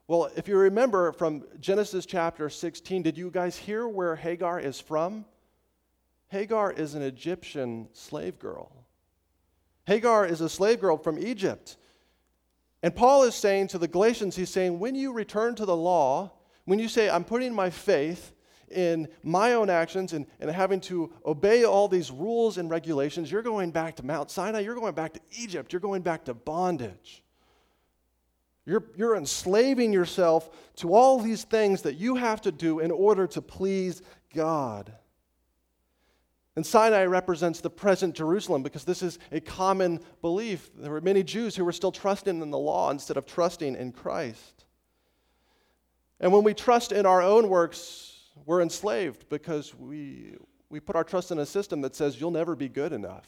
Well, 0.08 0.30
if 0.36 0.48
you 0.48 0.58
remember 0.58 1.12
from 1.14 1.44
Genesis 1.60 2.06
chapter 2.06 2.50
16, 2.50 3.04
did 3.04 3.18
you 3.18 3.32
guys 3.32 3.58
hear 3.58 3.88
where 3.88 4.16
Hagar 4.16 4.60
is 4.60 4.80
from? 4.80 5.26
Hagar 6.28 6.72
is 6.72 6.96
an 6.96 7.02
Egyptian 7.02 7.88
slave 7.94 8.40
girl. 8.40 8.72
Hagar 9.88 10.26
is 10.26 10.42
a 10.42 10.50
slave 10.50 10.80
girl 10.80 10.98
from 10.98 11.20
Egypt. 11.20 11.78
And 12.84 12.96
Paul 12.96 13.24
is 13.24 13.36
saying 13.36 13.70
to 13.70 13.78
the 13.78 13.88
Galatians, 13.88 14.36
he's 14.36 14.50
saying, 14.50 14.80
when 14.80 14.96
you 14.96 15.12
return 15.12 15.56
to 15.56 15.66
the 15.66 15.76
law, 15.76 16.32
when 16.66 16.78
you 16.78 16.88
say, 16.88 17.10
I'm 17.10 17.24
putting 17.24 17.54
my 17.54 17.70
faith 17.70 18.32
in 18.72 19.08
my 19.24 19.54
own 19.54 19.70
actions 19.70 20.14
and, 20.14 20.26
and 20.40 20.50
having 20.50 20.80
to 20.82 21.12
obey 21.26 21.64
all 21.64 21.88
these 21.88 22.12
rules 22.12 22.58
and 22.58 22.70
regulations, 22.70 23.32
you're 23.32 23.42
going 23.42 23.72
back 23.72 23.96
to 23.98 24.06
Mount 24.06 24.32
Sinai, 24.32 24.60
you're 24.60 24.76
going 24.76 24.96
back 24.96 25.14
to 25.14 25.20
Egypt, 25.38 25.74
you're 25.74 25.80
going 25.80 26.02
back 26.02 26.26
to 26.26 26.34
bondage. 26.34 27.24
You're, 28.66 28.84
you're 28.96 29.16
enslaving 29.16 29.94
yourself 29.94 30.50
to 30.78 30.94
all 30.94 31.20
these 31.20 31.44
things 31.44 31.84
that 31.84 31.96
you 31.96 32.16
have 32.16 32.42
to 32.42 32.52
do 32.52 32.80
in 32.80 32.90
order 32.90 33.28
to 33.28 33.42
please 33.42 34.02
God. 34.34 34.92
And 36.56 36.66
Sinai 36.66 37.06
represents 37.06 37.60
the 37.60 37.70
present 37.70 38.16
Jerusalem 38.16 38.64
because 38.64 38.86
this 38.86 39.04
is 39.04 39.20
a 39.32 39.42
common 39.42 40.00
belief. 40.22 40.72
There 40.76 40.92
were 40.92 41.02
many 41.02 41.22
Jews 41.22 41.56
who 41.56 41.66
were 41.66 41.74
still 41.74 41.92
trusting 41.92 42.42
in 42.42 42.50
the 42.50 42.58
law 42.58 42.90
instead 42.92 43.18
of 43.18 43.26
trusting 43.26 43.76
in 43.76 43.92
Christ. 43.92 44.66
And 46.20 46.32
when 46.32 46.44
we 46.44 46.54
trust 46.54 46.94
in 46.94 47.06
our 47.06 47.22
own 47.22 47.50
works, 47.50 48.15
we're 48.46 48.62
enslaved 48.62 49.30
because 49.30 49.74
we, 49.76 50.36
we 50.70 50.80
put 50.80 50.96
our 50.96 51.04
trust 51.04 51.32
in 51.32 51.40
a 51.40 51.46
system 51.46 51.82
that 51.82 51.96
says 51.96 52.20
you'll 52.20 52.32
never 52.32 52.56
be 52.56 52.68
good 52.68 52.92
enough. 52.92 53.28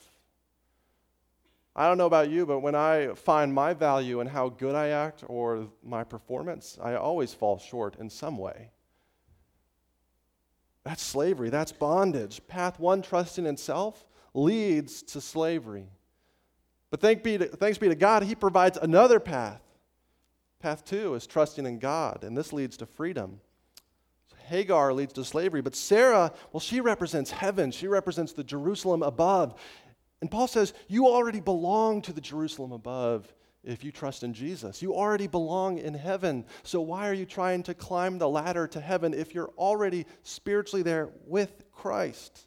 I 1.76 1.88
don't 1.88 2.00
know 2.00 2.08
about 2.08 2.32
you, 2.32 2.46
but 2.48 2.60
when 2.60 2.74
I 2.74 3.14
find 3.14 3.54
my 3.54 3.74
value 3.74 4.20
in 4.20 4.28
how 4.28 4.50
good 4.50 4.74
I 4.74 4.90
act 4.90 5.24
or 5.28 5.68
my 5.84 6.04
performance, 6.04 6.78
I 6.82 6.96
always 6.96 7.36
fall 7.36 7.60
short 7.60 7.98
in 8.00 8.10
some 8.10 8.38
way. 8.38 8.72
That's 10.84 11.04
slavery, 11.04 11.50
that's 11.50 11.72
bondage. 11.72 12.42
Path 12.48 12.80
one, 12.80 13.04
trusting 13.04 13.46
in 13.46 13.58
self, 13.58 14.06
leads 14.34 15.04
to 15.04 15.22
slavery. 15.22 15.90
But 16.90 17.02
thank 17.02 17.22
be 17.22 17.38
to, 17.38 17.46
thanks 17.46 17.78
be 17.78 17.90
to 17.90 17.96
God, 17.96 18.24
He 18.24 18.34
provides 18.34 18.78
another 18.78 19.20
path. 19.20 19.62
Path 20.60 20.84
two 20.84 21.14
is 21.14 21.28
trusting 21.28 21.66
in 21.66 21.78
God, 21.78 22.24
and 22.24 22.36
this 22.36 22.52
leads 22.52 22.78
to 22.78 22.86
freedom. 22.88 23.40
Hagar 24.48 24.94
leads 24.94 25.14
to 25.14 25.26
slavery, 25.26 25.62
but 25.62 25.76
Sarah, 25.76 26.32
well, 26.52 26.60
she 26.60 26.80
represents 26.82 27.32
heaven. 27.32 27.72
She 27.72 27.88
represents 27.88 28.34
the 28.34 28.44
Jerusalem 28.44 29.04
above. 29.04 29.60
And 30.22 30.32
Paul 30.32 30.48
says, 30.48 30.74
You 30.88 31.08
already 31.08 31.40
belong 31.40 32.02
to 32.04 32.14
the 32.14 32.22
Jerusalem 32.22 32.72
above 32.72 33.34
if 33.64 33.84
you 33.84 33.92
trust 33.92 34.24
in 34.24 34.34
Jesus. 34.34 34.82
You 34.82 34.96
already 34.96 35.28
belong 35.28 35.78
in 35.78 35.94
heaven. 35.94 36.46
So 36.64 36.82
why 36.82 37.10
are 37.10 37.14
you 37.14 37.26
trying 37.26 37.64
to 37.64 37.74
climb 37.74 38.18
the 38.18 38.30
ladder 38.30 38.68
to 38.68 38.80
heaven 38.80 39.14
if 39.14 39.36
you're 39.36 39.52
already 39.58 40.06
spiritually 40.24 40.82
there 40.82 41.10
with 41.26 41.70
Christ? 41.72 42.47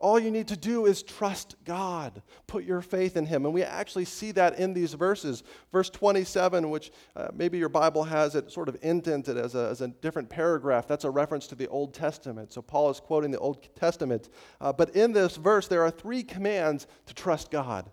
All 0.00 0.16
you 0.20 0.30
need 0.30 0.46
to 0.48 0.56
do 0.56 0.86
is 0.86 1.02
trust 1.02 1.56
God, 1.64 2.22
put 2.46 2.62
your 2.62 2.80
faith 2.80 3.16
in 3.16 3.26
Him. 3.26 3.44
And 3.44 3.52
we 3.52 3.64
actually 3.64 4.04
see 4.04 4.30
that 4.32 4.56
in 4.56 4.72
these 4.72 4.94
verses. 4.94 5.42
Verse 5.72 5.90
27, 5.90 6.70
which 6.70 6.92
uh, 7.16 7.28
maybe 7.34 7.58
your 7.58 7.68
Bible 7.68 8.04
has 8.04 8.36
it 8.36 8.52
sort 8.52 8.68
of 8.68 8.76
indented 8.82 9.36
as 9.36 9.56
a, 9.56 9.68
as 9.68 9.80
a 9.80 9.88
different 9.88 10.28
paragraph, 10.28 10.86
that's 10.86 11.04
a 11.04 11.10
reference 11.10 11.48
to 11.48 11.56
the 11.56 11.66
Old 11.66 11.94
Testament. 11.94 12.52
So 12.52 12.62
Paul 12.62 12.90
is 12.90 13.00
quoting 13.00 13.32
the 13.32 13.40
Old 13.40 13.74
Testament. 13.74 14.28
Uh, 14.60 14.72
but 14.72 14.90
in 14.90 15.12
this 15.12 15.36
verse, 15.36 15.66
there 15.66 15.82
are 15.82 15.90
three 15.90 16.22
commands 16.22 16.86
to 17.06 17.14
trust 17.14 17.50
God. 17.50 17.90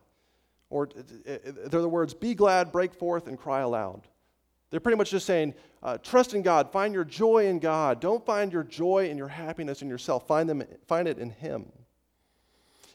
Or 0.69 0.89
uh, 0.95 1.31
uh, 1.31 1.37
they're 1.67 1.81
the 1.81 1.89
words 1.89 2.13
be 2.13 2.35
glad, 2.35 2.71
break 2.71 2.93
forth, 2.93 3.25
and 3.25 3.35
cry 3.35 3.61
aloud. 3.61 4.07
They're 4.69 4.79
pretty 4.79 4.97
much 4.97 5.09
just 5.09 5.25
saying, 5.25 5.55
uh, 5.81 5.97
trust 5.97 6.35
in 6.35 6.43
God, 6.43 6.71
find 6.71 6.93
your 6.93 7.03
joy 7.03 7.47
in 7.47 7.57
God. 7.57 7.99
Don't 7.99 8.23
find 8.23 8.53
your 8.53 8.63
joy 8.63 9.07
and 9.09 9.17
your 9.17 9.27
happiness 9.27 9.81
in 9.81 9.89
yourself, 9.89 10.27
find, 10.27 10.47
them, 10.47 10.63
find 10.87 11.07
it 11.07 11.17
in 11.17 11.31
Him. 11.31 11.71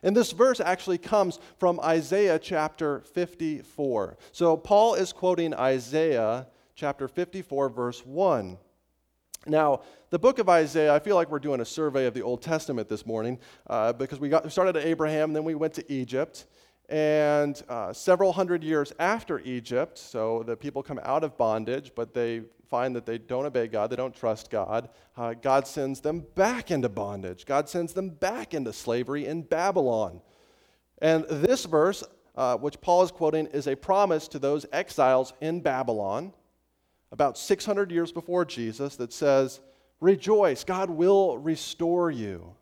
And 0.02 0.16
this 0.16 0.32
verse 0.32 0.60
actually 0.60 0.98
comes 0.98 1.38
from 1.58 1.78
Isaiah 1.80 2.38
chapter 2.38 3.00
54. 3.00 4.16
So 4.32 4.56
Paul 4.56 4.94
is 4.94 5.12
quoting 5.12 5.52
Isaiah 5.54 6.46
chapter 6.74 7.06
54, 7.06 7.68
verse 7.68 8.06
1. 8.06 8.56
Now, 9.46 9.82
the 10.10 10.18
book 10.18 10.38
of 10.38 10.48
Isaiah, 10.48 10.94
I 10.94 10.98
feel 10.98 11.16
like 11.16 11.30
we're 11.30 11.38
doing 11.38 11.60
a 11.60 11.64
survey 11.64 12.06
of 12.06 12.14
the 12.14 12.22
Old 12.22 12.42
Testament 12.42 12.88
this 12.88 13.06
morning 13.06 13.38
uh, 13.66 13.92
because 13.92 14.18
we, 14.20 14.28
got, 14.28 14.44
we 14.44 14.50
started 14.50 14.76
at 14.76 14.84
Abraham, 14.84 15.32
then 15.32 15.44
we 15.44 15.54
went 15.54 15.74
to 15.74 15.92
Egypt. 15.92 16.46
And 16.90 17.62
uh, 17.68 17.92
several 17.92 18.32
hundred 18.32 18.64
years 18.64 18.92
after 18.98 19.38
Egypt, 19.40 19.96
so 19.96 20.42
the 20.42 20.56
people 20.56 20.82
come 20.82 20.98
out 21.04 21.22
of 21.22 21.38
bondage, 21.38 21.92
but 21.94 22.12
they 22.12 22.42
find 22.68 22.96
that 22.96 23.06
they 23.06 23.16
don't 23.16 23.46
obey 23.46 23.68
God, 23.68 23.90
they 23.90 23.96
don't 23.96 24.14
trust 24.14 24.50
God, 24.50 24.88
uh, 25.16 25.34
God 25.34 25.68
sends 25.68 26.00
them 26.00 26.26
back 26.34 26.72
into 26.72 26.88
bondage. 26.88 27.46
God 27.46 27.68
sends 27.68 27.92
them 27.92 28.10
back 28.10 28.54
into 28.54 28.72
slavery 28.72 29.26
in 29.26 29.42
Babylon. 29.42 30.20
And 30.98 31.24
this 31.28 31.64
verse, 31.64 32.02
uh, 32.36 32.56
which 32.56 32.80
Paul 32.80 33.04
is 33.04 33.12
quoting, 33.12 33.46
is 33.46 33.68
a 33.68 33.76
promise 33.76 34.26
to 34.28 34.40
those 34.40 34.66
exiles 34.72 35.32
in 35.40 35.60
Babylon 35.60 36.32
about 37.12 37.38
600 37.38 37.90
years 37.90 38.12
before 38.12 38.44
Jesus 38.44 38.96
that 38.96 39.12
says, 39.12 39.60
Rejoice, 40.00 40.64
God 40.64 40.90
will 40.90 41.38
restore 41.38 42.10
you. 42.10 42.54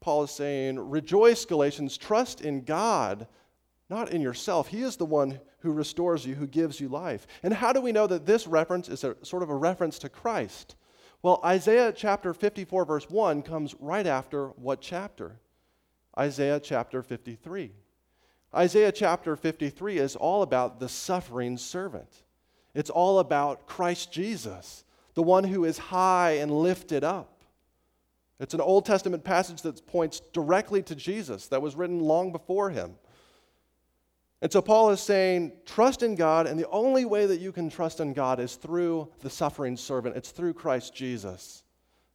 Paul 0.00 0.24
is 0.24 0.30
saying, 0.30 0.78
Rejoice, 0.78 1.44
Galatians, 1.44 1.96
trust 1.96 2.40
in 2.40 2.64
God, 2.64 3.26
not 3.88 4.10
in 4.10 4.20
yourself. 4.20 4.68
He 4.68 4.82
is 4.82 4.96
the 4.96 5.04
one 5.04 5.40
who 5.60 5.72
restores 5.72 6.24
you, 6.24 6.34
who 6.34 6.46
gives 6.46 6.80
you 6.80 6.88
life. 6.88 7.26
And 7.42 7.52
how 7.52 7.72
do 7.72 7.80
we 7.80 7.92
know 7.92 8.06
that 8.06 8.26
this 8.26 8.46
reference 8.46 8.88
is 8.88 9.04
a, 9.04 9.16
sort 9.22 9.42
of 9.42 9.50
a 9.50 9.54
reference 9.54 9.98
to 10.00 10.08
Christ? 10.08 10.76
Well, 11.22 11.40
Isaiah 11.44 11.92
chapter 11.92 12.32
54, 12.32 12.84
verse 12.86 13.10
1 13.10 13.42
comes 13.42 13.74
right 13.78 14.06
after 14.06 14.48
what 14.48 14.80
chapter? 14.80 15.38
Isaiah 16.18 16.60
chapter 16.60 17.02
53. 17.02 17.72
Isaiah 18.54 18.92
chapter 18.92 19.36
53 19.36 19.98
is 19.98 20.16
all 20.16 20.42
about 20.42 20.80
the 20.80 20.88
suffering 20.88 21.58
servant. 21.58 22.22
It's 22.74 22.90
all 22.90 23.18
about 23.18 23.66
Christ 23.66 24.12
Jesus, 24.12 24.84
the 25.14 25.22
one 25.22 25.44
who 25.44 25.64
is 25.64 25.76
high 25.76 26.32
and 26.32 26.50
lifted 26.50 27.04
up. 27.04 27.39
It's 28.40 28.54
an 28.54 28.60
Old 28.60 28.86
Testament 28.86 29.22
passage 29.22 29.62
that 29.62 29.86
points 29.86 30.20
directly 30.32 30.82
to 30.84 30.94
Jesus 30.94 31.46
that 31.48 31.60
was 31.60 31.76
written 31.76 32.00
long 32.00 32.32
before 32.32 32.70
him. 32.70 32.94
And 34.42 34.50
so 34.50 34.62
Paul 34.62 34.88
is 34.90 35.00
saying, 35.00 35.52
trust 35.66 36.02
in 36.02 36.14
God, 36.14 36.46
and 36.46 36.58
the 36.58 36.68
only 36.70 37.04
way 37.04 37.26
that 37.26 37.40
you 37.40 37.52
can 37.52 37.68
trust 37.68 38.00
in 38.00 38.14
God 38.14 38.40
is 38.40 38.56
through 38.56 39.12
the 39.20 39.28
suffering 39.28 39.76
servant. 39.76 40.16
It's 40.16 40.30
through 40.30 40.54
Christ 40.54 40.94
Jesus 40.94 41.62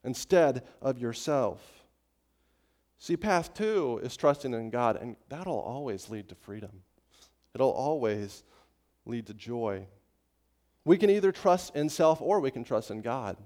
instead 0.03 0.63
of 0.81 0.97
yourself. 0.97 1.61
See, 2.97 3.15
path 3.15 3.53
two 3.53 3.99
is 4.01 4.17
trusting 4.17 4.55
in 4.55 4.71
God, 4.71 4.95
and 4.95 5.15
that'll 5.29 5.59
always 5.59 6.09
lead 6.09 6.27
to 6.29 6.35
freedom. 6.35 6.81
It'll 7.53 7.69
always 7.69 8.43
lead 9.05 9.27
to 9.27 9.35
joy. 9.35 9.85
We 10.83 10.97
can 10.97 11.11
either 11.11 11.31
trust 11.31 11.75
in 11.75 11.89
self 11.89 12.19
or 12.19 12.39
we 12.39 12.49
can 12.49 12.63
trust 12.63 12.89
in 12.89 13.01
God. 13.01 13.37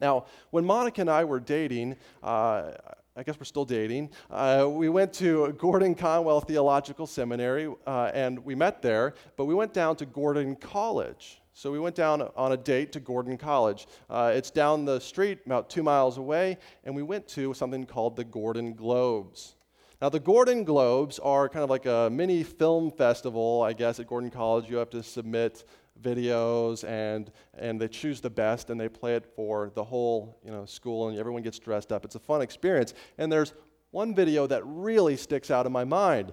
Now, 0.00 0.26
when 0.50 0.64
Monica 0.64 1.00
and 1.00 1.10
I 1.10 1.24
were 1.24 1.40
dating, 1.40 1.96
uh, 2.22 2.72
I 3.16 3.22
guess 3.24 3.36
we're 3.38 3.44
still 3.44 3.64
dating. 3.64 4.10
Uh, 4.30 4.68
we 4.70 4.88
went 4.88 5.12
to 5.14 5.52
Gordon 5.58 5.96
Conwell 5.96 6.40
Theological 6.40 7.04
Seminary 7.04 7.68
uh, 7.84 8.12
and 8.14 8.38
we 8.44 8.54
met 8.54 8.80
there, 8.80 9.14
but 9.36 9.46
we 9.46 9.54
went 9.54 9.72
down 9.72 9.96
to 9.96 10.06
Gordon 10.06 10.54
College. 10.54 11.40
So 11.52 11.72
we 11.72 11.80
went 11.80 11.96
down 11.96 12.22
on 12.36 12.52
a 12.52 12.56
date 12.56 12.92
to 12.92 13.00
Gordon 13.00 13.36
College. 13.36 13.88
Uh, 14.08 14.30
it's 14.32 14.52
down 14.52 14.84
the 14.84 15.00
street, 15.00 15.40
about 15.44 15.68
two 15.68 15.82
miles 15.82 16.16
away, 16.16 16.58
and 16.84 16.94
we 16.94 17.02
went 17.02 17.26
to 17.28 17.52
something 17.52 17.84
called 17.84 18.14
the 18.14 18.22
Gordon 18.22 18.74
Globes. 18.74 19.56
Now, 20.00 20.08
the 20.08 20.20
Gordon 20.20 20.62
Globes 20.62 21.18
are 21.18 21.48
kind 21.48 21.64
of 21.64 21.70
like 21.70 21.86
a 21.86 22.08
mini 22.12 22.44
film 22.44 22.92
festival, 22.92 23.62
I 23.62 23.72
guess, 23.72 23.98
at 23.98 24.06
Gordon 24.06 24.30
College. 24.30 24.70
You 24.70 24.76
have 24.76 24.90
to 24.90 25.02
submit 25.02 25.64
videos 26.02 26.84
and 26.88 27.30
and 27.54 27.80
they 27.80 27.88
choose 27.88 28.20
the 28.20 28.30
best 28.30 28.70
and 28.70 28.80
they 28.80 28.88
play 28.88 29.16
it 29.16 29.26
for 29.34 29.70
the 29.74 29.84
whole 29.84 30.38
you 30.44 30.50
know 30.50 30.64
school 30.64 31.08
and 31.08 31.18
everyone 31.18 31.42
gets 31.42 31.58
dressed 31.58 31.92
up 31.92 32.04
it's 32.04 32.14
a 32.14 32.20
fun 32.20 32.40
experience 32.40 32.94
and 33.18 33.30
there's 33.30 33.54
one 33.90 34.14
video 34.14 34.46
that 34.46 34.62
really 34.64 35.16
sticks 35.16 35.50
out 35.50 35.66
in 35.66 35.72
my 35.72 35.84
mind 35.84 36.32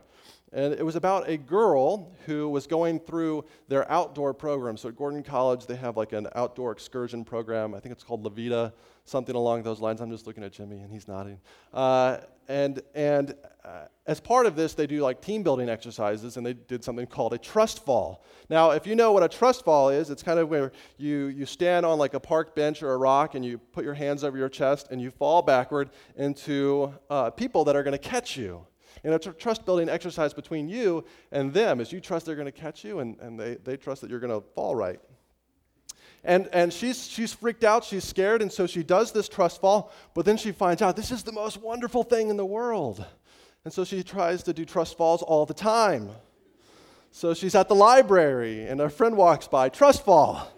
and 0.55 0.73
it 0.73 0.85
was 0.85 0.95
about 0.95 1.27
a 1.27 1.35
girl 1.35 2.13
who 2.25 2.47
was 2.47 2.65
going 2.65 2.99
through 3.01 3.43
their 3.67 3.91
outdoor 3.91 4.33
program. 4.33 4.77
So 4.77 4.87
at 4.87 4.95
Gordon 4.95 5.21
College, 5.21 5.65
they 5.65 5.75
have 5.75 5.97
like 5.97 6.13
an 6.13 6.29
outdoor 6.33 6.71
excursion 6.71 7.25
program. 7.25 7.75
I 7.75 7.81
think 7.81 7.91
it's 7.91 8.05
called 8.05 8.23
La 8.23 8.29
Vida, 8.29 8.73
something 9.05 9.35
along 9.35 9.63
those 9.63 9.79
lines. 9.79 10.01
I'm 10.01 10.11
just 10.11 10.27
looking 10.27 10.43
at 10.43 10.51
Jimmy 10.51 10.79
and 10.79 10.91
he's 10.91 11.07
nodding. 11.07 11.39
Uh, 11.73 12.17
and 12.47 12.81
and 12.93 13.35
uh, 13.63 13.85
as 14.05 14.19
part 14.19 14.45
of 14.45 14.55
this, 14.55 14.75
they 14.75 14.85
do 14.85 15.01
like 15.01 15.21
team 15.21 15.41
building 15.41 15.67
exercises, 15.69 16.37
and 16.37 16.45
they 16.45 16.53
did 16.53 16.83
something 16.83 17.07
called 17.07 17.33
a 17.33 17.37
trust 17.37 17.83
fall. 17.83 18.23
Now, 18.49 18.71
if 18.71 18.85
you 18.85 18.95
know 18.95 19.11
what 19.11 19.23
a 19.23 19.29
trust 19.29 19.65
fall 19.65 19.89
is, 19.89 20.11
it's 20.11 20.21
kind 20.21 20.37
of 20.37 20.49
where 20.49 20.71
you, 20.97 21.27
you 21.27 21.47
stand 21.47 21.85
on 21.85 21.97
like 21.97 22.13
a 22.13 22.19
park 22.19 22.55
bench 22.55 22.83
or 22.83 22.93
a 22.93 22.97
rock 22.97 23.33
and 23.33 23.43
you 23.43 23.57
put 23.57 23.83
your 23.83 23.95
hands 23.95 24.23
over 24.23 24.37
your 24.37 24.49
chest 24.49 24.89
and 24.91 25.01
you 25.01 25.09
fall 25.09 25.41
backward 25.41 25.89
into 26.15 26.93
uh, 27.09 27.31
people 27.31 27.63
that 27.63 27.75
are 27.75 27.81
going 27.81 27.93
to 27.93 27.97
catch 27.97 28.37
you 28.37 28.67
in 29.03 29.13
a 29.13 29.19
trust 29.19 29.65
building 29.65 29.89
exercise 29.89 30.33
between 30.33 30.69
you 30.69 31.03
and 31.31 31.53
them 31.53 31.81
as 31.81 31.91
you 31.91 31.99
trust 31.99 32.25
they're 32.25 32.35
going 32.35 32.45
to 32.45 32.51
catch 32.51 32.83
you 32.83 32.99
and, 32.99 33.19
and 33.19 33.39
they, 33.39 33.55
they 33.55 33.75
trust 33.75 34.01
that 34.01 34.09
you're 34.09 34.19
going 34.19 34.41
to 34.41 34.45
fall 34.53 34.75
right. 34.75 34.99
And, 36.25 36.49
and 36.51 36.73
she's, 36.73 37.07
she's 37.07 37.31
freaked 37.31 37.63
out, 37.63 37.83
she's 37.83 38.03
scared, 38.03 38.41
and 38.41 38.51
so 38.51 38.65
she 38.65 38.81
does 38.81 39.11
this 39.11 39.29
trust 39.29 39.61
fall, 39.61 39.93
but 40.15 40.25
then 40.25 40.37
she 40.37 40.51
finds 40.51 40.81
out 40.81 40.95
this 40.95 41.11
is 41.11 41.21
the 41.21 41.31
most 41.31 41.61
wonderful 41.61 42.03
thing 42.03 42.29
in 42.29 42.35
the 42.35 42.45
world. 42.45 43.05
And 43.63 43.71
so 43.71 43.85
she 43.85 44.01
tries 44.01 44.41
to 44.43 44.53
do 44.53 44.65
trust 44.65 44.97
falls 44.97 45.21
all 45.21 45.45
the 45.45 45.53
time. 45.53 46.09
So 47.11 47.35
she's 47.35 47.53
at 47.53 47.67
the 47.67 47.75
library, 47.75 48.65
and 48.65 48.81
a 48.81 48.89
friend 48.89 49.15
walks 49.15 49.47
by, 49.47 49.69
trust 49.69 50.03
fall. 50.03 50.51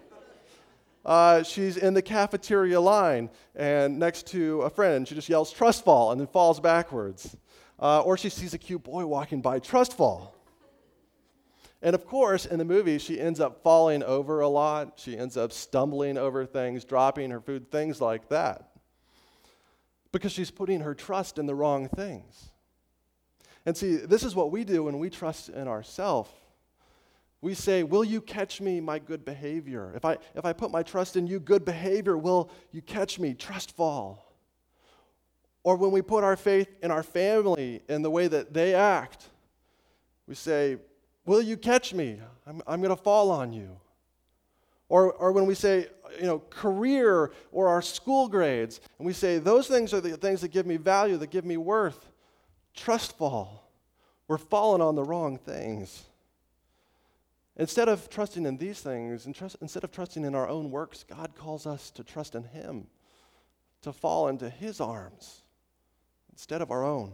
Uh, 1.04 1.42
she's 1.42 1.76
in 1.76 1.94
the 1.94 2.02
cafeteria 2.02 2.80
line 2.80 3.30
and 3.54 3.98
next 3.98 4.26
to 4.28 4.62
a 4.62 4.70
friend, 4.70 5.06
she 5.06 5.14
just 5.14 5.28
yells 5.28 5.50
trust 5.50 5.84
fall 5.84 6.12
and 6.12 6.20
then 6.20 6.26
falls 6.28 6.60
backwards. 6.60 7.36
Uh, 7.78 8.02
or 8.02 8.16
she 8.16 8.28
sees 8.28 8.54
a 8.54 8.58
cute 8.58 8.82
boy 8.82 9.06
walking 9.06 9.40
by, 9.40 9.58
trust 9.58 9.96
fall. 9.96 10.34
And 11.80 11.94
of 11.94 12.06
course, 12.06 12.44
in 12.44 12.58
the 12.58 12.64
movie, 12.64 12.98
she 12.98 13.20
ends 13.20 13.38
up 13.38 13.62
falling 13.62 14.02
over 14.02 14.40
a 14.40 14.48
lot. 14.48 14.94
She 14.96 15.16
ends 15.16 15.36
up 15.36 15.52
stumbling 15.52 16.18
over 16.18 16.44
things, 16.44 16.84
dropping 16.84 17.30
her 17.30 17.40
food, 17.40 17.70
things 17.70 18.00
like 18.00 18.28
that. 18.30 18.70
Because 20.10 20.32
she's 20.32 20.50
putting 20.50 20.80
her 20.80 20.94
trust 20.94 21.38
in 21.38 21.46
the 21.46 21.54
wrong 21.54 21.88
things. 21.88 22.50
And 23.64 23.76
see, 23.76 23.96
this 23.96 24.22
is 24.22 24.34
what 24.34 24.50
we 24.50 24.64
do 24.64 24.84
when 24.84 24.98
we 24.98 25.10
trust 25.10 25.50
in 25.50 25.68
ourselves. 25.68 26.30
We 27.40 27.54
say, 27.54 27.84
Will 27.84 28.02
you 28.02 28.20
catch 28.20 28.60
me, 28.60 28.80
my 28.80 28.98
good 28.98 29.24
behavior? 29.24 29.92
If 29.94 30.04
I, 30.04 30.16
if 30.34 30.44
I 30.44 30.52
put 30.52 30.72
my 30.72 30.82
trust 30.82 31.16
in 31.16 31.26
you, 31.26 31.38
good 31.38 31.64
behavior, 31.64 32.18
will 32.18 32.50
you 32.72 32.82
catch 32.82 33.18
me? 33.18 33.34
Trust 33.34 33.76
fall. 33.76 34.34
Or 35.62 35.76
when 35.76 35.90
we 35.90 36.02
put 36.02 36.24
our 36.24 36.36
faith 36.36 36.68
in 36.82 36.90
our 36.90 37.02
family 37.02 37.82
in 37.88 38.02
the 38.02 38.10
way 38.10 38.26
that 38.26 38.54
they 38.54 38.74
act, 38.74 39.26
we 40.26 40.34
say, 40.34 40.78
Will 41.28 41.42
you 41.42 41.58
catch 41.58 41.92
me? 41.92 42.18
I'm, 42.46 42.62
I'm 42.66 42.80
going 42.80 42.96
to 42.96 43.02
fall 43.02 43.30
on 43.30 43.52
you. 43.52 43.78
Or, 44.88 45.12
or 45.12 45.30
when 45.32 45.44
we 45.44 45.54
say, 45.54 45.88
you 46.18 46.24
know, 46.24 46.38
career 46.48 47.32
or 47.52 47.68
our 47.68 47.82
school 47.82 48.28
grades, 48.28 48.80
and 48.98 49.06
we 49.06 49.12
say, 49.12 49.38
those 49.38 49.68
things 49.68 49.92
are 49.92 50.00
the 50.00 50.16
things 50.16 50.40
that 50.40 50.48
give 50.48 50.64
me 50.64 50.78
value, 50.78 51.18
that 51.18 51.30
give 51.30 51.44
me 51.44 51.58
worth, 51.58 52.10
trust 52.74 53.18
fall. 53.18 53.70
We're 54.26 54.38
falling 54.38 54.80
on 54.80 54.94
the 54.94 55.04
wrong 55.04 55.36
things. 55.36 56.04
Instead 57.58 57.90
of 57.90 58.08
trusting 58.08 58.46
in 58.46 58.56
these 58.56 58.80
things, 58.80 59.26
and 59.26 59.34
trust, 59.34 59.56
instead 59.60 59.84
of 59.84 59.92
trusting 59.92 60.24
in 60.24 60.34
our 60.34 60.48
own 60.48 60.70
works, 60.70 61.04
God 61.04 61.34
calls 61.34 61.66
us 61.66 61.90
to 61.90 62.02
trust 62.02 62.36
in 62.36 62.44
Him, 62.44 62.86
to 63.82 63.92
fall 63.92 64.28
into 64.28 64.48
His 64.48 64.80
arms 64.80 65.42
instead 66.32 66.62
of 66.62 66.70
our 66.70 66.84
own. 66.86 67.12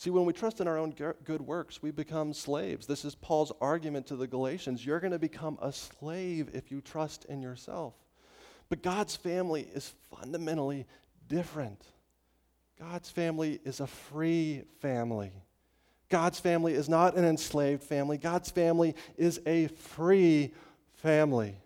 See, 0.00 0.08
when 0.08 0.24
we 0.24 0.32
trust 0.32 0.62
in 0.62 0.66
our 0.66 0.78
own 0.78 0.92
good 0.92 1.42
works, 1.42 1.82
we 1.82 1.90
become 1.90 2.32
slaves. 2.32 2.86
This 2.86 3.04
is 3.04 3.14
Paul's 3.14 3.52
argument 3.60 4.06
to 4.06 4.16
the 4.16 4.26
Galatians. 4.26 4.86
You're 4.86 4.98
going 4.98 5.12
to 5.12 5.18
become 5.18 5.58
a 5.60 5.74
slave 5.74 6.48
if 6.54 6.70
you 6.70 6.80
trust 6.80 7.26
in 7.26 7.42
yourself. 7.42 7.92
But 8.70 8.82
God's 8.82 9.14
family 9.14 9.68
is 9.74 9.92
fundamentally 10.16 10.86
different. 11.28 11.84
God's 12.78 13.10
family 13.10 13.60
is 13.62 13.80
a 13.80 13.86
free 13.86 14.62
family. 14.80 15.32
God's 16.08 16.40
family 16.40 16.72
is 16.72 16.88
not 16.88 17.14
an 17.18 17.26
enslaved 17.26 17.84
family. 17.84 18.16
God's 18.16 18.48
family 18.50 18.94
is 19.18 19.38
a 19.44 19.66
free 19.66 20.54
family. 20.94 21.58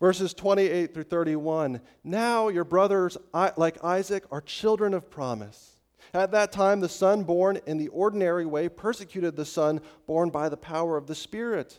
Verses 0.00 0.34
28 0.34 0.92
through 0.92 1.04
31 1.04 1.82
Now 2.02 2.48
your 2.48 2.64
brothers, 2.64 3.16
like 3.32 3.84
Isaac, 3.84 4.24
are 4.32 4.40
children 4.40 4.92
of 4.92 5.08
promise. 5.08 5.77
At 6.14 6.30
that 6.32 6.52
time, 6.52 6.80
the 6.80 6.88
son 6.88 7.24
born 7.24 7.58
in 7.66 7.78
the 7.78 7.88
ordinary 7.88 8.46
way 8.46 8.68
persecuted 8.68 9.36
the 9.36 9.44
son 9.44 9.80
born 10.06 10.30
by 10.30 10.48
the 10.48 10.56
power 10.56 10.96
of 10.96 11.06
the 11.06 11.14
Spirit. 11.14 11.78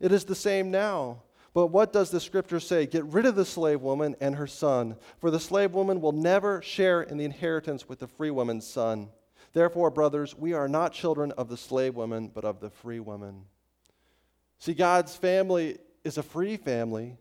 It 0.00 0.12
is 0.12 0.24
the 0.24 0.34
same 0.34 0.70
now. 0.70 1.22
But 1.56 1.68
what 1.68 1.90
does 1.90 2.10
the 2.10 2.20
scripture 2.20 2.60
say? 2.60 2.84
Get 2.84 3.04
rid 3.06 3.24
of 3.24 3.34
the 3.34 3.46
slave 3.46 3.80
woman 3.80 4.14
and 4.20 4.34
her 4.36 4.46
son, 4.46 4.96
for 5.18 5.30
the 5.30 5.40
slave 5.40 5.72
woman 5.72 6.02
will 6.02 6.12
never 6.12 6.60
share 6.60 7.00
in 7.00 7.16
the 7.16 7.24
inheritance 7.24 7.88
with 7.88 7.98
the 7.98 8.06
free 8.06 8.30
woman's 8.30 8.66
son. 8.66 9.08
Therefore, 9.54 9.90
brothers, 9.90 10.36
we 10.36 10.52
are 10.52 10.68
not 10.68 10.92
children 10.92 11.32
of 11.32 11.48
the 11.48 11.56
slave 11.56 11.94
woman, 11.94 12.30
but 12.34 12.44
of 12.44 12.60
the 12.60 12.68
free 12.68 13.00
woman. 13.00 13.44
See, 14.58 14.74
God's 14.74 15.16
family 15.16 15.78
is 16.04 16.18
a 16.18 16.22
free 16.22 16.58
family, 16.58 17.16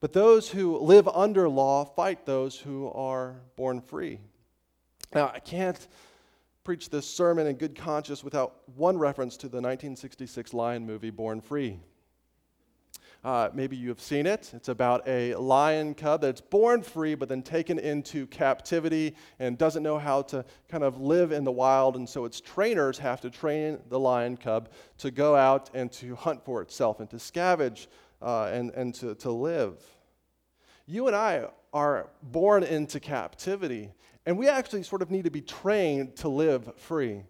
but 0.00 0.12
those 0.12 0.50
who 0.50 0.78
live 0.78 1.06
under 1.06 1.48
law 1.48 1.84
fight 1.84 2.26
those 2.26 2.58
who 2.58 2.90
are 2.90 3.42
born 3.54 3.80
free. 3.80 4.18
Now, 5.14 5.30
I 5.34 5.38
can't 5.38 5.88
preach 6.64 6.90
this 6.90 7.08
sermon 7.08 7.46
in 7.46 7.56
good 7.56 7.74
conscience 7.74 8.22
without 8.22 8.56
one 8.76 8.98
reference 8.98 9.36
to 9.38 9.48
the 9.48 9.56
1966 9.56 10.52
Lion 10.52 10.84
movie, 10.84 11.10
Born 11.10 11.40
Free. 11.40 11.80
Uh, 13.24 13.48
maybe 13.52 13.74
you 13.74 13.88
have 13.88 14.00
seen 14.00 14.26
it. 14.26 14.52
It's 14.54 14.68
about 14.68 15.06
a 15.08 15.34
lion 15.34 15.94
cub 15.94 16.20
that's 16.20 16.40
born 16.40 16.82
free, 16.82 17.16
but 17.16 17.28
then 17.28 17.42
taken 17.42 17.78
into 17.78 18.26
captivity 18.28 19.16
and 19.40 19.58
doesn't 19.58 19.82
know 19.82 19.98
how 19.98 20.22
to 20.22 20.44
kind 20.68 20.84
of 20.84 21.00
live 21.00 21.32
in 21.32 21.42
the 21.42 21.50
wild. 21.50 21.96
And 21.96 22.08
so 22.08 22.24
its 22.24 22.40
trainers 22.40 22.96
have 22.98 23.20
to 23.22 23.30
train 23.30 23.78
the 23.88 23.98
lion 23.98 24.36
cub 24.36 24.68
to 24.98 25.10
go 25.10 25.34
out 25.34 25.70
and 25.74 25.90
to 25.92 26.14
hunt 26.14 26.44
for 26.44 26.62
itself 26.62 27.00
and 27.00 27.10
to 27.10 27.16
scavenge 27.16 27.88
uh, 28.22 28.50
and, 28.52 28.70
and 28.70 28.94
to, 28.96 29.14
to 29.16 29.32
live. 29.32 29.82
You 30.86 31.08
and 31.08 31.16
I 31.16 31.48
are 31.72 32.10
born 32.22 32.62
into 32.62 33.00
captivity, 33.00 33.90
and 34.28 34.36
we 34.36 34.46
actually 34.46 34.82
sort 34.82 35.00
of 35.00 35.10
need 35.10 35.24
to 35.24 35.30
be 35.30 35.40
trained 35.40 36.14
to 36.16 36.28
live 36.28 36.70
free. 36.76 37.22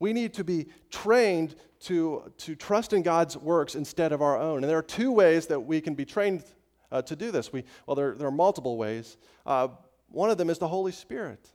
We 0.00 0.12
need 0.12 0.34
to 0.34 0.42
be 0.42 0.66
trained 0.90 1.54
to, 1.82 2.32
to 2.38 2.56
trust 2.56 2.92
in 2.92 3.02
God's 3.02 3.36
works 3.36 3.76
instead 3.76 4.10
of 4.10 4.20
our 4.20 4.36
own. 4.36 4.64
And 4.64 4.64
there 4.64 4.78
are 4.78 4.82
two 4.82 5.12
ways 5.12 5.46
that 5.46 5.60
we 5.60 5.80
can 5.80 5.94
be 5.94 6.04
trained 6.04 6.42
uh, 6.90 7.02
to 7.02 7.14
do 7.14 7.30
this. 7.30 7.52
We, 7.52 7.62
well, 7.86 7.94
there, 7.94 8.16
there 8.16 8.26
are 8.26 8.32
multiple 8.32 8.76
ways. 8.76 9.16
Uh, 9.46 9.68
one 10.08 10.28
of 10.28 10.38
them 10.38 10.50
is 10.50 10.58
the 10.58 10.66
Holy 10.66 10.90
Spirit. 10.90 11.50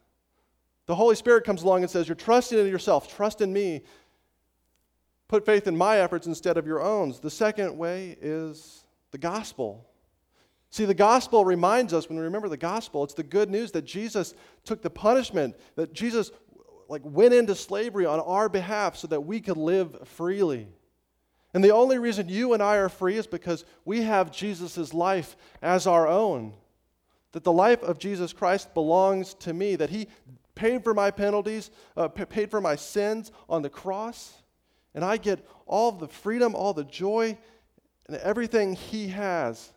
The 0.86 0.96
Holy 0.96 1.16
Spirit 1.18 1.44
comes 1.44 1.64
along 1.64 1.82
and 1.82 1.92
says, 1.92 2.08
You're 2.08 2.16
trusting 2.16 2.58
in 2.58 2.68
yourself, 2.68 3.14
trust 3.14 3.42
in 3.42 3.52
me. 3.52 3.84
Put 5.28 5.46
faith 5.46 5.68
in 5.68 5.76
my 5.76 5.98
efforts 5.98 6.26
instead 6.26 6.56
of 6.56 6.66
your 6.66 6.82
own. 6.82 7.14
The 7.22 7.30
second 7.30 7.78
way 7.78 8.16
is 8.22 8.86
the 9.12 9.18
gospel. 9.18 9.90
See, 10.74 10.86
the 10.86 10.96
gospel 10.96 11.46
reminds 11.46 11.94
us, 11.94 12.10
when 12.10 12.18
we 12.18 12.24
remember 12.24 12.50
the 12.50 12.58
gospel, 12.58 13.04
it's 13.04 13.14
the 13.14 13.22
good 13.22 13.48
news 13.48 13.72
that 13.74 13.86
Jesus 13.86 14.34
took 14.66 14.82
the 14.82 14.90
punishment, 14.90 15.56
that 15.76 15.94
Jesus 15.94 16.32
like 16.90 17.04
went 17.06 17.36
into 17.36 17.54
slavery 17.54 18.08
on 18.08 18.20
our 18.20 18.50
behalf 18.50 18.98
so 18.98 19.06
that 19.10 19.22
we 19.22 19.40
could 19.40 19.56
live 19.56 20.08
freely. 20.08 20.68
And 21.54 21.64
the 21.64 21.70
only 21.70 22.00
reason 22.00 22.28
you 22.28 22.54
and 22.54 22.64
I 22.64 22.78
are 22.78 22.90
free 22.90 23.18
is 23.18 23.28
because 23.28 23.66
we 23.86 24.02
have 24.02 24.32
Jesus' 24.32 24.96
life 24.96 25.36
as 25.62 25.86
our 25.86 26.08
own. 26.08 26.54
That 27.34 27.44
the 27.44 27.52
life 27.52 27.84
of 27.84 28.00
Jesus 28.00 28.34
Christ 28.34 28.74
belongs 28.74 29.36
to 29.36 29.54
me, 29.54 29.76
that 29.76 29.92
He 29.92 30.08
paid 30.56 30.84
for 30.84 30.96
my 30.96 31.12
penalties, 31.12 31.70
uh, 31.96 32.08
paid 32.08 32.50
for 32.50 32.62
my 32.62 32.78
sins 32.78 33.32
on 33.48 33.62
the 33.62 33.70
cross, 33.70 34.42
and 34.96 35.06
I 35.06 35.18
get 35.18 35.48
all 35.68 35.92
the 35.92 36.08
freedom, 36.08 36.56
all 36.56 36.74
the 36.74 36.84
joy, 36.84 37.38
and 38.08 38.18
everything 38.18 38.74
He 38.74 39.10
has, 39.10 39.72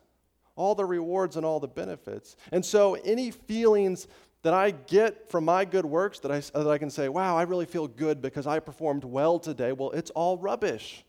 all 0.56 0.74
the 0.74 0.84
rewards 0.84 1.36
and 1.36 1.46
all 1.46 1.60
the 1.60 1.68
benefits. 1.68 2.36
And 2.50 2.64
so, 2.64 2.94
any 2.94 3.30
feelings 3.30 4.08
that 4.42 4.54
I 4.54 4.70
get 4.70 5.30
from 5.30 5.44
my 5.44 5.64
good 5.64 5.84
works 5.84 6.20
that 6.20 6.30
I, 6.30 6.40
that 6.40 6.68
I 6.68 6.78
can 6.78 6.90
say, 6.90 7.08
wow, 7.08 7.36
I 7.36 7.42
really 7.42 7.66
feel 7.66 7.88
good 7.88 8.22
because 8.22 8.46
I 8.46 8.60
performed 8.60 9.04
well 9.04 9.38
today, 9.38 9.72
well, 9.72 9.90
it's 9.90 10.10
all 10.10 10.38
rubbish. 10.38 11.04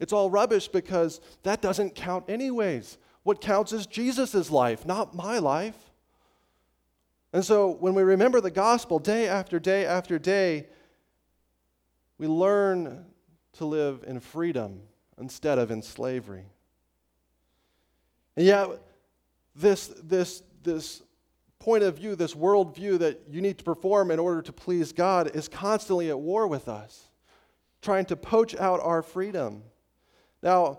It's 0.00 0.12
all 0.12 0.28
rubbish 0.30 0.68
because 0.68 1.20
that 1.44 1.62
doesn't 1.62 1.94
count, 1.94 2.24
anyways. 2.28 2.98
What 3.22 3.40
counts 3.40 3.72
is 3.72 3.86
Jesus' 3.86 4.50
life, 4.50 4.84
not 4.84 5.14
my 5.14 5.38
life. 5.38 5.78
And 7.32 7.44
so 7.44 7.70
when 7.70 7.94
we 7.94 8.02
remember 8.02 8.40
the 8.40 8.50
gospel 8.50 8.98
day 8.98 9.28
after 9.28 9.58
day 9.58 9.86
after 9.86 10.18
day, 10.18 10.66
we 12.18 12.26
learn 12.26 13.06
to 13.54 13.64
live 13.64 14.04
in 14.06 14.20
freedom 14.20 14.82
instead 15.18 15.58
of 15.58 15.70
in 15.70 15.82
slavery. 15.82 16.44
And 18.36 18.46
yet, 18.46 18.68
this, 19.54 19.88
this, 20.02 20.42
this 20.62 21.02
point 21.58 21.84
of 21.84 21.96
view, 21.96 22.16
this 22.16 22.34
worldview 22.34 22.98
that 22.98 23.22
you 23.30 23.40
need 23.40 23.58
to 23.58 23.64
perform 23.64 24.10
in 24.10 24.18
order 24.18 24.42
to 24.42 24.52
please 24.52 24.92
God, 24.92 25.34
is 25.34 25.48
constantly 25.48 26.10
at 26.10 26.18
war 26.18 26.46
with 26.46 26.68
us, 26.68 27.10
trying 27.80 28.04
to 28.06 28.16
poach 28.16 28.54
out 28.56 28.80
our 28.80 29.02
freedom. 29.02 29.62
Now, 30.42 30.78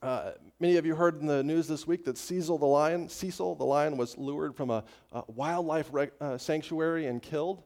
uh, 0.00 0.32
many 0.60 0.76
of 0.76 0.86
you 0.86 0.94
heard 0.94 1.20
in 1.20 1.26
the 1.26 1.42
news 1.42 1.66
this 1.66 1.86
week 1.86 2.04
that 2.04 2.16
Cecil 2.16 2.58
the 2.58 2.66
lion, 2.66 3.08
Cecil 3.08 3.56
the 3.56 3.64
lion, 3.64 3.96
was 3.96 4.16
lured 4.16 4.54
from 4.54 4.70
a, 4.70 4.84
a 5.12 5.24
wildlife 5.26 5.88
rec- 5.90 6.12
uh, 6.20 6.38
sanctuary 6.38 7.06
and 7.06 7.20
killed. 7.20 7.64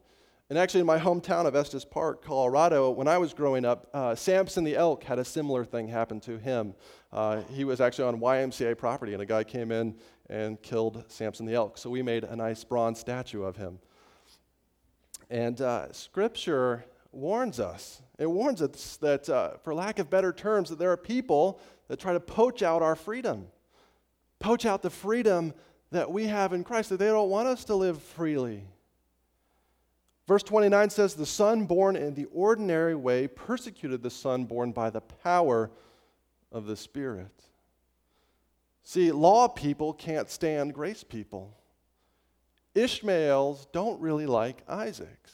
And 0.49 0.59
actually, 0.59 0.81
in 0.81 0.85
my 0.85 0.99
hometown 0.99 1.45
of 1.45 1.55
Estes 1.55 1.85
Park, 1.85 2.23
Colorado, 2.23 2.91
when 2.91 3.07
I 3.07 3.17
was 3.17 3.33
growing 3.33 3.63
up, 3.65 3.89
uh, 3.93 4.13
Samson 4.13 4.63
the 4.63 4.75
elk 4.75 5.03
had 5.03 5.17
a 5.17 5.25
similar 5.25 5.63
thing 5.63 5.87
happen 5.87 6.19
to 6.21 6.37
him. 6.37 6.75
Uh, 7.11 7.41
he 7.51 7.63
was 7.63 7.79
actually 7.79 8.05
on 8.05 8.19
YMCA 8.19 8.77
property, 8.77 9.13
and 9.13 9.21
a 9.21 9.25
guy 9.25 9.43
came 9.43 9.71
in 9.71 9.95
and 10.29 10.61
killed 10.61 11.05
Samson 11.07 11.45
the 11.45 11.53
elk. 11.53 11.77
So 11.77 11.89
we 11.89 12.01
made 12.01 12.23
a 12.25 12.35
nice 12.35 12.63
bronze 12.63 12.99
statue 12.99 13.43
of 13.43 13.55
him. 13.55 13.79
And 15.29 15.61
uh, 15.61 15.91
Scripture 15.93 16.85
warns 17.11 17.59
us. 17.59 18.01
It 18.19 18.29
warns 18.29 18.61
us 18.61 18.97
that, 18.97 19.29
uh, 19.29 19.51
for 19.63 19.73
lack 19.73 19.97
of 19.99 20.09
better 20.09 20.33
terms, 20.33 20.69
that 20.69 20.77
there 20.77 20.91
are 20.91 20.97
people 20.97 21.59
that 21.87 21.99
try 21.99 22.13
to 22.13 22.19
poach 22.19 22.61
out 22.61 22.81
our 22.81 22.95
freedom, 22.95 23.47
poach 24.39 24.65
out 24.65 24.81
the 24.81 24.89
freedom 24.89 25.53
that 25.91 26.11
we 26.11 26.25
have 26.25 26.53
in 26.53 26.63
Christ, 26.63 26.89
that 26.89 26.97
they 26.99 27.07
don't 27.07 27.29
want 27.29 27.47
us 27.47 27.63
to 27.65 27.75
live 27.75 28.01
freely. 28.01 28.65
Verse 30.27 30.43
29 30.43 30.89
says, 30.89 31.15
The 31.15 31.25
son 31.25 31.65
born 31.65 31.95
in 31.95 32.13
the 32.13 32.25
ordinary 32.25 32.95
way 32.95 33.27
persecuted 33.27 34.01
the 34.01 34.09
son 34.09 34.45
born 34.45 34.71
by 34.71 34.89
the 34.89 35.01
power 35.01 35.69
of 36.51 36.65
the 36.65 36.77
Spirit. 36.77 37.31
See, 38.83 39.11
law 39.11 39.47
people 39.47 39.93
can't 39.93 40.29
stand 40.29 40.73
grace 40.73 41.03
people. 41.03 41.57
Ishmaels 42.75 43.67
don't 43.71 43.99
really 44.01 44.25
like 44.25 44.63
Isaacs. 44.67 45.33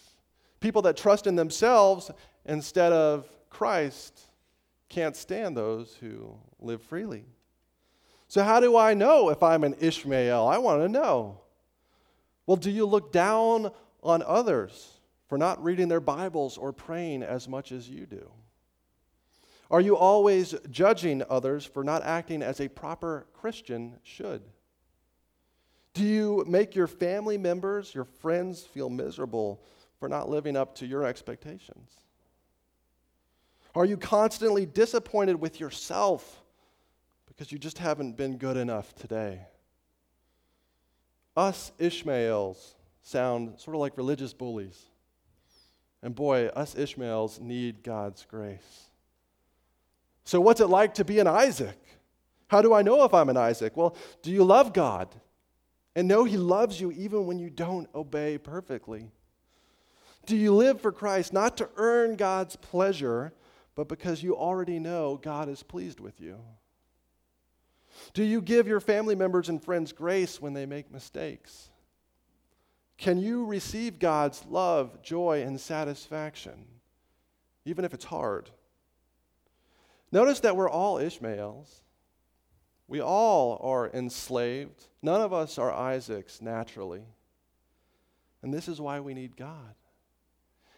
People 0.60 0.82
that 0.84 0.98
trust 0.98 1.26
in 1.26 1.36
themselves 1.36 2.12
instead 2.46 2.92
of 2.92 3.28
Christ 3.50 4.20
can't 4.90 5.16
stand 5.16 5.56
those 5.56 5.96
who 6.00 6.36
live 6.60 6.82
freely. 6.82 7.26
So, 8.28 8.44
how 8.44 8.60
do 8.60 8.76
I 8.76 8.94
know 8.94 9.30
if 9.30 9.42
I'm 9.42 9.64
an 9.64 9.76
Ishmael? 9.80 10.48
I 10.48 10.58
want 10.58 10.82
to 10.82 10.90
know. 10.90 11.42
Well, 12.46 12.58
do 12.58 12.70
you 12.70 12.86
look 12.86 13.12
down 13.12 13.72
on 14.04 14.24
others 14.26 15.00
for 15.28 15.38
not 15.38 15.64
reading 15.64 15.88
their 15.88 16.00
Bibles 16.00 16.58
or 16.58 16.74
praying 16.74 17.24
as 17.24 17.48
much 17.48 17.72
as 17.72 17.90
you 17.90 18.06
do? 18.06 18.32
Are 19.72 19.82
you 19.82 19.96
always 19.96 20.56
judging 20.72 21.24
others 21.30 21.64
for 21.66 21.84
not 21.84 22.04
acting 22.04 22.42
as 22.42 22.60
a 22.60 22.68
proper 22.68 23.28
Christian 23.34 24.00
should? 24.04 24.42
Do 25.94 26.04
you 26.04 26.44
make 26.48 26.76
your 26.76 26.88
family 26.88 27.38
members, 27.38 27.94
your 27.94 28.06
friends 28.06 28.62
feel 28.64 28.90
miserable 28.90 29.62
for 30.00 30.10
not 30.10 30.30
living 30.30 30.56
up 30.56 30.76
to 30.76 30.88
your 30.88 31.04
expectations? 31.04 31.92
Are 33.76 33.86
you 33.86 33.98
constantly 33.98 34.66
disappointed 34.66 35.40
with 35.40 35.60
yourself 35.60 36.42
because 37.28 37.52
you 37.52 37.60
just 37.60 37.78
haven't 37.78 38.18
been 38.18 38.38
good 38.38 38.58
enough 38.58 38.96
today? 38.96 39.42
Us 41.38 41.72
Ishmaels 41.78 42.76
sound 43.02 43.60
sort 43.60 43.76
of 43.76 43.82
like 43.82 43.98
religious 43.98 44.34
bullies. 44.34 44.86
And 46.02 46.16
boy, 46.16 46.48
us 46.48 46.76
Ishmaels 46.76 47.40
need 47.40 47.84
God's 47.84 48.26
grace. 48.26 48.90
So, 50.24 50.40
what's 50.40 50.62
it 50.62 50.68
like 50.68 50.94
to 50.96 51.06
be 51.06 51.20
an 51.20 51.28
Isaac? 51.28 51.78
How 52.48 52.62
do 52.62 52.74
I 52.74 52.82
know 52.82 53.04
if 53.04 53.14
I'm 53.14 53.30
an 53.30 53.38
Isaac? 53.38 53.76
Well, 53.76 53.96
do 54.22 54.32
you 54.32 54.44
love 54.44 54.74
God 54.74 55.14
and 55.96 56.08
know 56.08 56.24
He 56.24 56.38
loves 56.38 56.80
you 56.80 56.92
even 56.92 57.26
when 57.26 57.40
you 57.40 57.50
don't 57.50 57.90
obey 57.94 58.38
perfectly? 58.38 59.12
Do 60.26 60.36
you 60.36 60.54
live 60.54 60.82
for 60.82 60.92
Christ 60.92 61.34
not 61.34 61.58
to 61.58 61.70
earn 61.78 62.16
God's 62.16 62.56
pleasure, 62.56 63.34
but 63.76 63.88
because 63.88 64.22
you 64.22 64.36
already 64.36 64.80
know 64.80 65.20
God 65.22 65.50
is 65.50 65.64
pleased 65.64 66.00
with 66.00 66.22
you? 66.22 66.38
Do 68.14 68.24
you 68.24 68.42
give 68.42 68.68
your 68.68 68.80
family 68.80 69.16
members 69.16 69.50
and 69.50 69.64
friends 69.64 69.92
grace 69.92 70.42
when 70.42 70.54
they 70.54 70.66
make 70.66 70.92
mistakes? 70.92 71.69
Can 73.00 73.18
you 73.18 73.46
receive 73.46 73.98
God's 73.98 74.44
love, 74.50 75.02
joy, 75.02 75.42
and 75.42 75.60
satisfaction, 75.60 76.66
even 77.64 77.86
if 77.86 77.94
it's 77.94 78.04
hard? 78.04 78.50
Notice 80.12 80.42
that 80.42 80.58
we're 80.58 80.70
all 80.70 80.98
Ishmaels. 80.98 81.82
We 82.90 83.02
all 83.02 83.58
are 83.64 83.90
enslaved. 83.90 84.84
None 85.02 85.22
of 85.22 85.32
us 85.32 85.58
are 85.58 85.72
Isaacs 85.72 86.42
naturally. 86.42 87.04
And 88.42 88.54
this 88.54 88.68
is 88.68 88.82
why 88.82 89.00
we 89.00 89.14
need 89.14 89.38
God. 89.38 89.76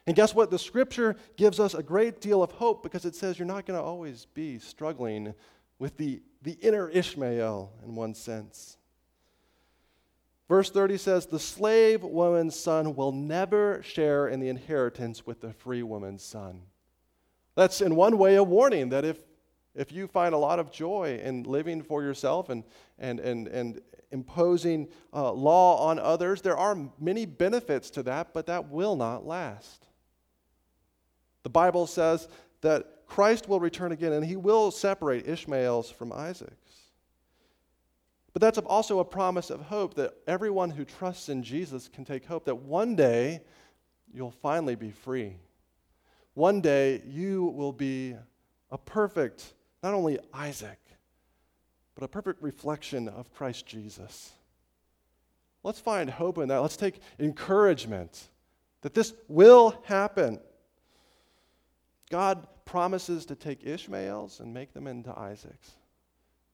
And 0.05 0.15
guess 0.15 0.35
what? 0.35 0.51
The 0.51 0.59
scripture 0.59 1.15
gives 1.37 1.59
us 1.59 1.73
a 1.73 1.81
great 1.81 2.21
deal 2.21 2.43
of 2.43 2.51
hope 2.51 2.83
because 2.83 3.05
it 3.05 3.15
says 3.15 3.39
you're 3.39 3.47
not 3.47 3.65
going 3.65 3.79
to 3.79 3.83
always 3.83 4.25
be 4.25 4.59
struggling 4.59 5.33
with 5.79 5.97
the, 5.97 6.21
the 6.43 6.53
inner 6.53 6.87
Ishmael 6.87 7.71
in 7.83 7.95
one 7.95 8.13
sense. 8.13 8.77
Verse 10.51 10.69
30 10.69 10.97
says, 10.97 11.25
The 11.27 11.39
slave 11.39 12.03
woman's 12.03 12.59
son 12.59 12.93
will 12.93 13.13
never 13.13 13.81
share 13.83 14.27
in 14.27 14.41
the 14.41 14.49
inheritance 14.49 15.25
with 15.25 15.39
the 15.39 15.53
free 15.53 15.81
woman's 15.81 16.25
son. 16.25 16.63
That's 17.55 17.79
in 17.79 17.95
one 17.95 18.17
way 18.17 18.35
a 18.35 18.43
warning 18.43 18.89
that 18.89 19.05
if, 19.05 19.17
if 19.73 19.93
you 19.93 20.07
find 20.07 20.35
a 20.35 20.37
lot 20.37 20.59
of 20.59 20.69
joy 20.69 21.21
in 21.23 21.43
living 21.43 21.81
for 21.81 22.03
yourself 22.03 22.49
and, 22.49 22.65
and, 22.99 23.21
and, 23.21 23.47
and 23.47 23.79
imposing 24.11 24.89
uh, 25.13 25.31
law 25.31 25.87
on 25.87 25.99
others, 25.99 26.41
there 26.41 26.57
are 26.57 26.77
many 26.99 27.25
benefits 27.25 27.89
to 27.91 28.03
that, 28.03 28.33
but 28.33 28.47
that 28.47 28.67
will 28.67 28.97
not 28.97 29.25
last. 29.25 29.87
The 31.43 31.49
Bible 31.49 31.87
says 31.87 32.27
that 32.59 33.05
Christ 33.05 33.47
will 33.47 33.61
return 33.61 33.93
again 33.93 34.11
and 34.11 34.25
he 34.25 34.35
will 34.35 34.69
separate 34.69 35.29
Ishmael's 35.29 35.89
from 35.89 36.11
Isaac's. 36.11 36.60
But 38.33 38.41
that's 38.41 38.57
also 38.59 38.99
a 38.99 39.05
promise 39.05 39.49
of 39.49 39.61
hope 39.61 39.95
that 39.95 40.13
everyone 40.27 40.69
who 40.69 40.85
trusts 40.85 41.29
in 41.29 41.43
Jesus 41.43 41.87
can 41.87 42.05
take 42.05 42.25
hope 42.25 42.45
that 42.45 42.55
one 42.55 42.95
day 42.95 43.41
you'll 44.13 44.31
finally 44.31 44.75
be 44.75 44.91
free. 44.91 45.35
One 46.33 46.61
day 46.61 47.01
you 47.05 47.45
will 47.45 47.73
be 47.73 48.15
a 48.69 48.77
perfect, 48.77 49.53
not 49.83 49.93
only 49.93 50.17
Isaac, 50.33 50.79
but 51.93 52.05
a 52.05 52.07
perfect 52.07 52.41
reflection 52.41 53.09
of 53.09 53.33
Christ 53.33 53.65
Jesus. 53.65 54.31
Let's 55.63 55.79
find 55.79 56.09
hope 56.09 56.37
in 56.37 56.47
that. 56.47 56.59
Let's 56.59 56.77
take 56.77 56.99
encouragement 57.19 58.29
that 58.81 58.93
this 58.93 59.13
will 59.27 59.77
happen. 59.83 60.39
God 62.09 62.47
promises 62.65 63.25
to 63.27 63.35
take 63.35 63.65
Ishmael's 63.65 64.39
and 64.39 64.53
make 64.53 64.73
them 64.73 64.87
into 64.87 65.17
Isaac's 65.17 65.71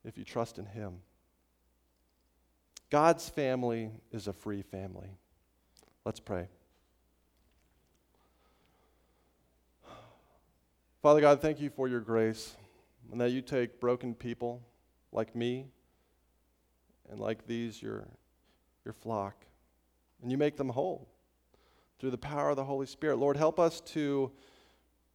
if 0.04 0.18
you 0.18 0.24
trust 0.24 0.58
in 0.58 0.66
him. 0.66 1.02
God's 2.90 3.28
family 3.28 3.92
is 4.12 4.28
a 4.28 4.34
free 4.34 4.62
family. 4.62 5.10
Let's 6.06 6.22
pray. 6.22 6.48
Father 11.02 11.20
God, 11.20 11.42
thank 11.42 11.60
you 11.60 11.70
for 11.70 11.88
your 11.88 12.00
grace 12.00 12.56
and 13.12 13.20
that 13.20 13.32
you 13.32 13.42
take 13.42 13.80
broken 13.80 14.14
people 14.14 14.62
like 15.12 15.36
me 15.36 15.66
and 17.10 17.20
like 17.20 17.46
these, 17.46 17.82
your, 17.82 18.08
your 18.86 18.94
flock, 18.94 19.46
and 20.22 20.32
you 20.32 20.38
make 20.38 20.58
them 20.58 20.70
whole 20.70 21.08
through 22.00 22.12
the 22.12 22.18
power 22.18 22.50
of 22.50 22.56
the 22.56 22.64
Holy 22.64 22.86
Spirit. 22.86 23.18
Lord, 23.18 23.38
help 23.38 23.60
us 23.60 23.82
to 23.82 24.32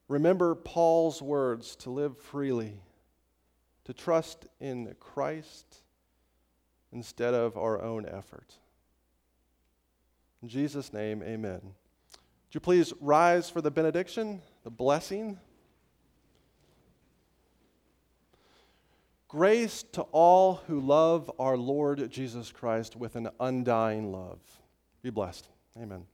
remember 0.08 0.54
Paul's 0.54 1.22
words 1.22 1.76
to 1.76 1.90
live 1.90 2.18
freely, 2.18 2.80
to 3.84 3.92
trust 3.92 4.46
in 4.60 4.94
Christ 5.00 5.82
instead 6.92 7.34
of 7.34 7.56
our 7.56 7.80
own 7.80 8.06
effort. 8.06 8.58
In 10.42 10.48
Jesus' 10.48 10.92
name, 10.92 11.22
amen. 11.22 11.60
Would 11.62 12.54
you 12.54 12.60
please 12.60 12.92
rise 13.00 13.48
for 13.48 13.60
the 13.60 13.70
benediction, 13.70 14.42
the 14.64 14.70
blessing? 14.70 15.38
Grace 19.28 19.84
to 19.92 20.02
all 20.12 20.56
who 20.66 20.78
love 20.78 21.30
our 21.38 21.56
Lord 21.56 22.10
Jesus 22.10 22.52
Christ 22.52 22.96
with 22.96 23.16
an 23.16 23.30
undying 23.40 24.12
love. 24.12 24.40
Be 25.02 25.08
blessed. 25.08 25.48
Amen. 25.80 26.04